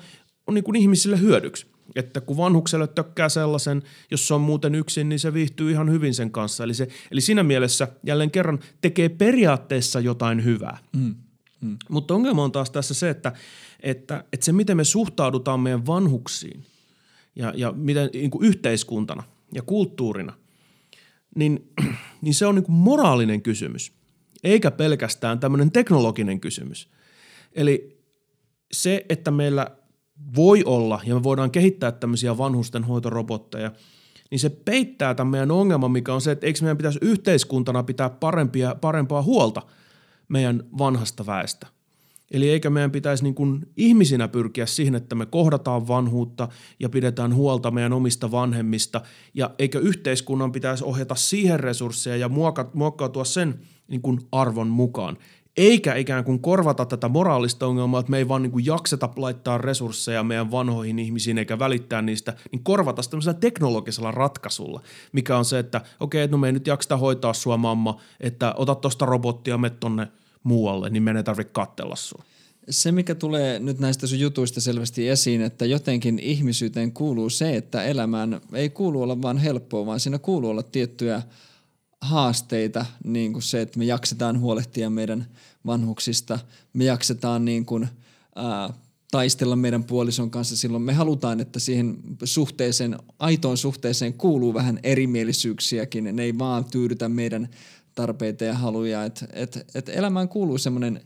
on 0.47 0.53
niin 0.53 0.63
kuin 0.63 0.75
ihmisille 0.75 1.19
hyödyksi. 1.19 1.67
Että 1.95 2.21
kun 2.21 2.37
vanhukselle 2.37 2.87
tökkää 2.87 3.29
sellaisen, 3.29 3.83
jos 4.11 4.27
se 4.27 4.33
on 4.33 4.41
muuten 4.41 4.75
yksin, 4.75 5.09
niin 5.09 5.19
se 5.19 5.33
viihtyy 5.33 5.71
ihan 5.71 5.91
hyvin 5.91 6.13
sen 6.13 6.31
kanssa. 6.31 6.63
Eli, 6.63 6.73
se, 6.73 6.87
eli 7.11 7.21
siinä 7.21 7.43
mielessä 7.43 7.87
jälleen 8.03 8.31
kerran 8.31 8.59
tekee 8.81 9.09
periaatteessa 9.09 9.99
jotain 9.99 10.43
hyvää. 10.43 10.77
Mm. 10.95 11.15
Mm. 11.61 11.77
Mutta 11.89 12.13
ongelma 12.13 12.43
on 12.43 12.51
taas 12.51 12.71
tässä 12.71 12.93
se, 12.93 13.09
että, 13.09 13.31
että, 13.79 14.23
että 14.33 14.45
se 14.45 14.51
miten 14.51 14.77
me 14.77 14.83
suhtaudutaan 14.83 15.59
meidän 15.59 15.85
vanhuksiin– 15.85 16.63
ja, 17.35 17.53
ja 17.55 17.71
miten 17.71 18.09
niin 18.13 18.31
kuin 18.31 18.45
yhteiskuntana 18.45 19.23
ja 19.53 19.61
kulttuurina, 19.61 20.33
niin, 21.35 21.71
niin 22.21 22.33
se 22.33 22.45
on 22.45 22.55
niin 22.55 22.63
kuin 22.63 22.75
moraalinen 22.75 23.41
kysymys, 23.41 23.93
eikä 24.43 24.71
pelkästään 24.71 25.39
tämmöinen 25.39 25.71
teknologinen 25.71 26.39
kysymys. 26.39 26.89
Eli 27.53 27.99
se, 28.71 29.05
että 29.09 29.31
meillä 29.31 29.67
voi 30.35 30.63
olla 30.65 31.01
ja 31.05 31.15
me 31.15 31.23
voidaan 31.23 31.51
kehittää 31.51 31.91
tämmöisiä 31.91 32.37
vanhusten 32.37 32.83
hoitorobotteja, 32.83 33.71
niin 34.31 34.39
se 34.39 34.49
peittää 34.49 35.15
tämän 35.15 35.31
meidän 35.31 35.51
ongelman, 35.51 35.91
mikä 35.91 36.13
on 36.13 36.21
se, 36.21 36.31
että 36.31 36.47
eikö 36.47 36.59
meidän 36.61 36.77
pitäisi 36.77 36.99
yhteiskuntana 37.01 37.83
pitää 37.83 38.09
parempia, 38.09 38.75
parempaa 38.81 39.21
huolta 39.21 39.61
meidän 40.27 40.63
vanhasta 40.77 41.25
väestä– 41.25 41.67
Eli 42.31 42.49
eikä 42.49 42.69
meidän 42.69 42.91
pitäisi 42.91 43.23
niin 43.23 43.35
kuin 43.35 43.65
ihmisinä 43.77 44.27
pyrkiä 44.27 44.65
siihen, 44.65 44.95
että 44.95 45.15
me 45.15 45.25
kohdataan 45.25 45.87
vanhuutta 45.87 46.47
ja 46.79 46.89
pidetään 46.89 47.35
huolta 47.35 47.71
meidän 47.71 47.93
omista 47.93 48.31
vanhemmista, 48.31 49.01
ja 49.33 49.51
eikö 49.59 49.79
yhteiskunnan 49.79 50.51
pitäisi 50.51 50.83
ohjata 50.83 51.15
siihen 51.15 51.59
resursseja 51.59 52.17
ja 52.17 52.29
muokkautua 52.73 53.25
sen 53.25 53.59
niin 53.87 54.01
kuin 54.01 54.19
arvon 54.31 54.67
mukaan. 54.67 55.17
Eikä 55.57 55.95
ikään 55.95 56.23
kuin 56.23 56.39
korvata 56.39 56.85
tätä 56.85 57.09
moraalista 57.09 57.67
ongelmaa, 57.67 57.99
että 57.99 58.09
me 58.09 58.17
ei 58.17 58.27
vaan 58.27 58.41
niin 58.41 58.51
kuin 58.51 58.65
jakseta 58.65 59.09
laittaa 59.15 59.57
resursseja 59.57 60.23
meidän 60.23 60.51
vanhoihin 60.51 60.99
ihmisiin 60.99 61.37
eikä 61.37 61.59
välittää 61.59 62.01
niistä, 62.01 62.33
niin 62.51 62.63
korvata 62.63 63.01
sitä 63.01 63.11
tämmöisellä 63.11 63.39
teknologisella 63.39 64.11
ratkaisulla, 64.11 64.81
mikä 65.11 65.37
on 65.37 65.45
se, 65.45 65.59
että 65.59 65.81
okei, 65.99 66.23
okay, 66.23 66.31
no 66.31 66.37
me 66.37 66.47
ei 66.47 66.53
nyt 66.53 66.67
jakseta 66.67 66.97
hoitaa 66.97 67.33
sua 67.33 67.57
mamma, 67.57 68.01
että 68.19 68.53
ota 68.57 68.75
tuosta 68.75 69.05
robottia, 69.05 69.57
me 69.57 69.69
tonne– 69.69 70.07
muualle, 70.43 70.89
niin 70.89 71.03
meidän 71.03 71.17
ei 71.17 71.23
tarvitse 71.23 71.53
katsella 71.53 71.95
sua. 71.95 72.23
Se, 72.69 72.91
mikä 72.91 73.15
tulee 73.15 73.59
nyt 73.59 73.79
näistä 73.79 74.07
sun 74.07 74.19
jutuista 74.19 74.61
selvästi 74.61 75.09
esiin, 75.09 75.41
että 75.41 75.65
jotenkin 75.65 76.19
ihmisyyteen 76.19 76.91
kuuluu 76.91 77.29
se, 77.29 77.55
että 77.55 77.83
elämään 77.83 78.41
ei 78.53 78.69
kuulu 78.69 79.01
olla 79.01 79.21
vaan 79.21 79.37
helppoa, 79.37 79.85
vaan 79.85 79.99
siinä 79.99 80.19
kuuluu 80.19 80.49
olla 80.49 80.63
tiettyjä 80.63 81.21
haasteita, 82.01 82.85
niin 83.03 83.33
kuin 83.33 83.43
se, 83.43 83.61
että 83.61 83.79
me 83.79 83.85
jaksetaan 83.85 84.39
huolehtia 84.39 84.89
meidän 84.89 85.27
vanhuksista, 85.65 86.39
me 86.73 86.83
jaksetaan 86.83 87.45
niin 87.45 87.65
kuin, 87.65 87.87
ää, 88.35 88.73
taistella 89.11 89.55
meidän 89.55 89.83
puolison 89.83 90.31
kanssa 90.31 90.57
silloin. 90.57 90.83
Me 90.83 90.93
halutaan, 90.93 91.39
että 91.39 91.59
siihen 91.59 91.97
suhteeseen, 92.23 92.97
aitoon 93.19 93.57
suhteeseen 93.57 94.13
kuuluu 94.13 94.53
vähän 94.53 94.79
erimielisyyksiäkin. 94.83 96.15
Ne 96.15 96.23
ei 96.23 96.37
vaan 96.37 96.65
tyydytä 96.65 97.09
meidän 97.09 97.49
tarpeita 97.95 98.43
ja 98.43 98.53
haluja. 98.53 99.03
Että 99.03 99.27
et, 99.33 99.65
et 99.75 99.89
elämään 99.89 100.29
kuuluu 100.29 100.57
semmoinen 100.57 101.01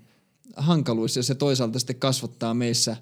hankaluus 0.58 1.16
ja 1.16 1.24
se 1.24 1.36
toisaalta 1.36 1.80
sitten 1.80 1.96
kasvattaa 1.96 2.54
meissä, 2.54 2.92
äh, 2.92 3.00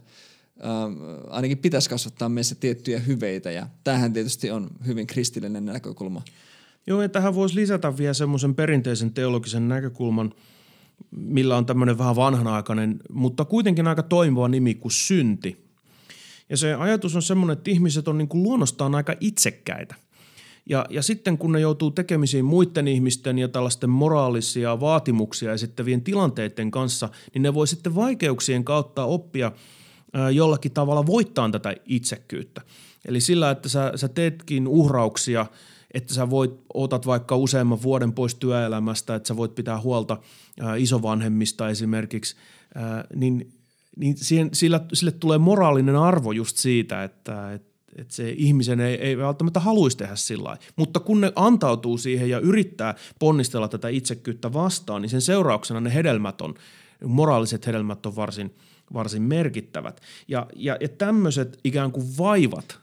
ainakin 1.30 1.58
pitäisi 1.58 1.90
kasvattaa 1.90 2.30
meissä 2.30 2.56
tiettyjä 2.56 3.00
hyveitä 3.00 3.52
ja 3.52 3.68
tämähän 3.84 4.14
tietysti 4.14 4.52
on 4.52 4.70
hyvin 4.86 5.08
kristillinen 5.08 5.66
näkökulma. 5.66 6.22
Joo, 6.88 7.02
ja 7.02 7.10
tähän 7.10 7.36
voisi 7.36 7.56
lisätä 7.56 7.98
vielä 7.98 8.14
semmoisen 8.14 8.56
perinteisen 8.56 9.14
teologisen 9.14 9.68
näkökulman, 9.68 10.34
millä 11.12 11.58
on 11.58 11.66
tämmöinen 11.66 11.98
vähän 11.98 12.16
vanhanaikainen, 12.16 13.00
mutta 13.12 13.46
kuitenkin 13.46 13.88
aika 13.88 14.04
toimiva 14.04 14.48
nimi 14.48 14.76
kuin 14.76 14.92
synti. 14.92 15.72
Ja 16.50 16.58
se 16.58 16.74
ajatus 16.74 17.16
on 17.16 17.22
semmoinen, 17.22 17.58
että 17.58 17.72
ihmiset 17.72 18.08
on 18.08 18.18
niin 18.18 18.28
kuin 18.28 18.44
luonnostaan 18.44 18.96
aika 18.96 19.14
itsekkäitä. 19.20 19.96
Ja, 20.70 20.86
ja 20.90 21.02
sitten 21.02 21.38
kun 21.38 21.52
ne 21.52 21.60
joutuu 21.60 21.92
tekemisiin 21.92 22.46
muiden 22.46 22.88
ihmisten 22.88 23.40
ja 23.40 23.48
tällaisten 23.48 23.90
moraalisia 23.90 24.80
vaatimuksia 24.80 25.54
esittävien 25.54 26.02
tilanteiden 26.02 26.72
kanssa, 26.72 27.10
niin 27.34 27.42
ne 27.42 27.54
voi 27.54 27.68
sitten 27.68 27.96
vaikeuksien 27.96 28.64
kautta 28.64 29.06
oppia 29.06 29.52
jollakin 30.34 30.72
tavalla 30.72 31.06
voittaa 31.06 31.50
tätä 31.50 31.76
itsekkyyttä. 31.86 32.62
Eli 33.06 33.22
sillä, 33.22 33.52
että 33.52 33.70
sä, 33.70 33.92
sä 33.96 34.08
teetkin 34.08 34.68
uhrauksia, 34.68 35.46
että 35.94 36.14
sä 36.14 36.30
voit, 36.30 36.52
otat 36.74 37.06
vaikka 37.06 37.36
useamman 37.36 37.82
vuoden 37.82 38.14
pois 38.14 38.36
työelämästä, 38.36 39.16
että 39.16 39.28
sä 39.28 39.38
voit 39.38 39.56
pitää 39.56 39.82
huolta 39.82 40.18
ää, 40.60 40.76
isovanhemmista 40.76 41.70
esimerkiksi, 41.70 42.36
ää, 42.76 43.04
niin, 43.16 43.54
niin 43.98 44.18
siihen, 44.18 44.50
sillä, 44.54 44.82
sille 44.94 45.12
tulee 45.12 45.38
moraalinen 45.38 45.96
arvo 45.96 46.32
just 46.32 46.58
siitä, 46.58 47.04
että, 47.04 47.54
että 47.54 47.71
että 47.96 48.14
se 48.14 48.30
ihmisen 48.38 48.80
ei, 48.80 48.96
ei 48.96 49.18
välttämättä 49.18 49.60
haluaisi 49.60 49.98
tehdä 49.98 50.16
sillä 50.16 50.58
Mutta 50.76 51.00
kun 51.00 51.22
ne 51.22 51.32
antautuu 51.36 51.98
siihen 51.98 52.30
ja 52.30 52.40
yrittää 52.40 52.96
ponnistella 53.20 53.68
tätä 53.68 53.88
itsekkyyttä 53.88 54.54
vastaan, 54.54 55.02
niin 55.02 55.10
sen 55.10 55.22
seurauksena 55.22 55.80
ne 55.80 55.94
hedelmät 55.94 56.42
on, 56.42 56.54
moraaliset 57.06 57.68
hedelmät 57.68 58.06
on 58.06 58.16
varsin, 58.16 58.56
varsin 58.94 59.22
merkittävät. 59.22 60.02
Ja, 60.28 60.48
ja, 60.56 60.78
ja 60.80 60.90
tämmöiset 60.90 61.60
ikään 61.64 61.92
kuin 61.92 62.18
vaivat 62.18 62.80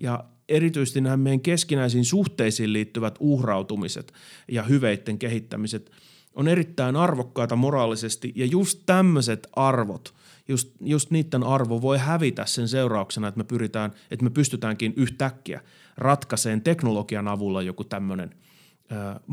ja 0.00 0.24
erityisesti 0.48 1.00
nämä 1.00 1.16
meidän 1.16 1.40
keskinäisiin 1.40 2.04
suhteisiin 2.04 2.72
liittyvät 2.72 3.14
uhrautumiset 3.20 4.12
ja 4.48 4.62
hyveitten 4.62 5.18
kehittämiset 5.18 5.90
on 6.34 6.48
erittäin 6.48 6.96
arvokkaita 6.96 7.56
moraalisesti 7.56 8.32
ja 8.36 8.46
just 8.46 8.82
tämmöiset 8.86 9.48
arvot– 9.52 10.14
just, 10.48 10.72
just 10.80 11.10
niiden 11.10 11.42
arvo 11.42 11.82
voi 11.82 11.98
hävitä 11.98 12.46
sen 12.46 12.68
seurauksena, 12.68 13.28
että 13.28 13.38
me 13.38 13.44
pyritään, 13.44 13.92
että 14.10 14.24
me 14.24 14.30
pystytäänkin 14.30 14.92
yhtäkkiä 14.96 15.60
ratkaiseen 15.96 16.62
teknologian 16.62 17.28
avulla 17.28 17.62
joku 17.62 17.84
tämmöinen 17.84 18.34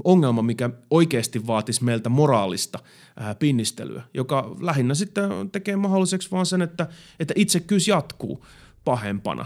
ongelma, 0.04 0.42
mikä 0.42 0.70
oikeasti 0.90 1.48
vaatisi 1.48 1.84
meiltä 1.84 2.10
moraalista 2.10 2.80
ää, 3.18 3.36
pinnistelyä, 3.36 4.04
joka 4.14 4.56
lähinnä 4.60 4.94
sitten 4.94 5.30
tekee 5.52 5.76
mahdolliseksi 5.76 6.32
vaan 6.32 6.46
sen, 6.46 6.62
että, 6.62 6.88
että 7.20 7.34
itsekyys 7.38 7.88
jatkuu 7.88 8.46
pahempana 8.86 9.46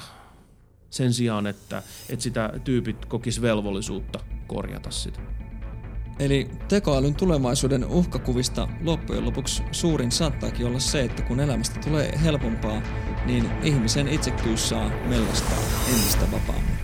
sen 0.89 1.13
sijaan, 1.13 1.47
että, 1.47 1.83
että 2.09 2.23
sitä 2.23 2.53
tyypit 2.63 3.05
kokis 3.05 3.41
velvollisuutta 3.41 4.19
korjata 4.47 4.91
sitä. 4.91 5.19
Eli 6.19 6.47
tekoälyn 6.67 7.15
tulevaisuuden 7.15 7.85
uhkakuvista 7.85 8.67
loppujen 8.83 9.25
lopuksi 9.25 9.63
suurin 9.71 10.11
saattaakin 10.11 10.65
olla 10.65 10.79
se, 10.79 11.01
että 11.01 11.21
kun 11.21 11.39
elämästä 11.39 11.79
tulee 11.79 12.19
helpompaa, 12.23 12.81
niin 13.25 13.49
ihmisen 13.63 14.07
itsekkyys 14.07 14.69
saa 14.69 14.91
mellastaa 15.07 15.59
entistä 15.89 16.25
vapaammin. 16.31 16.78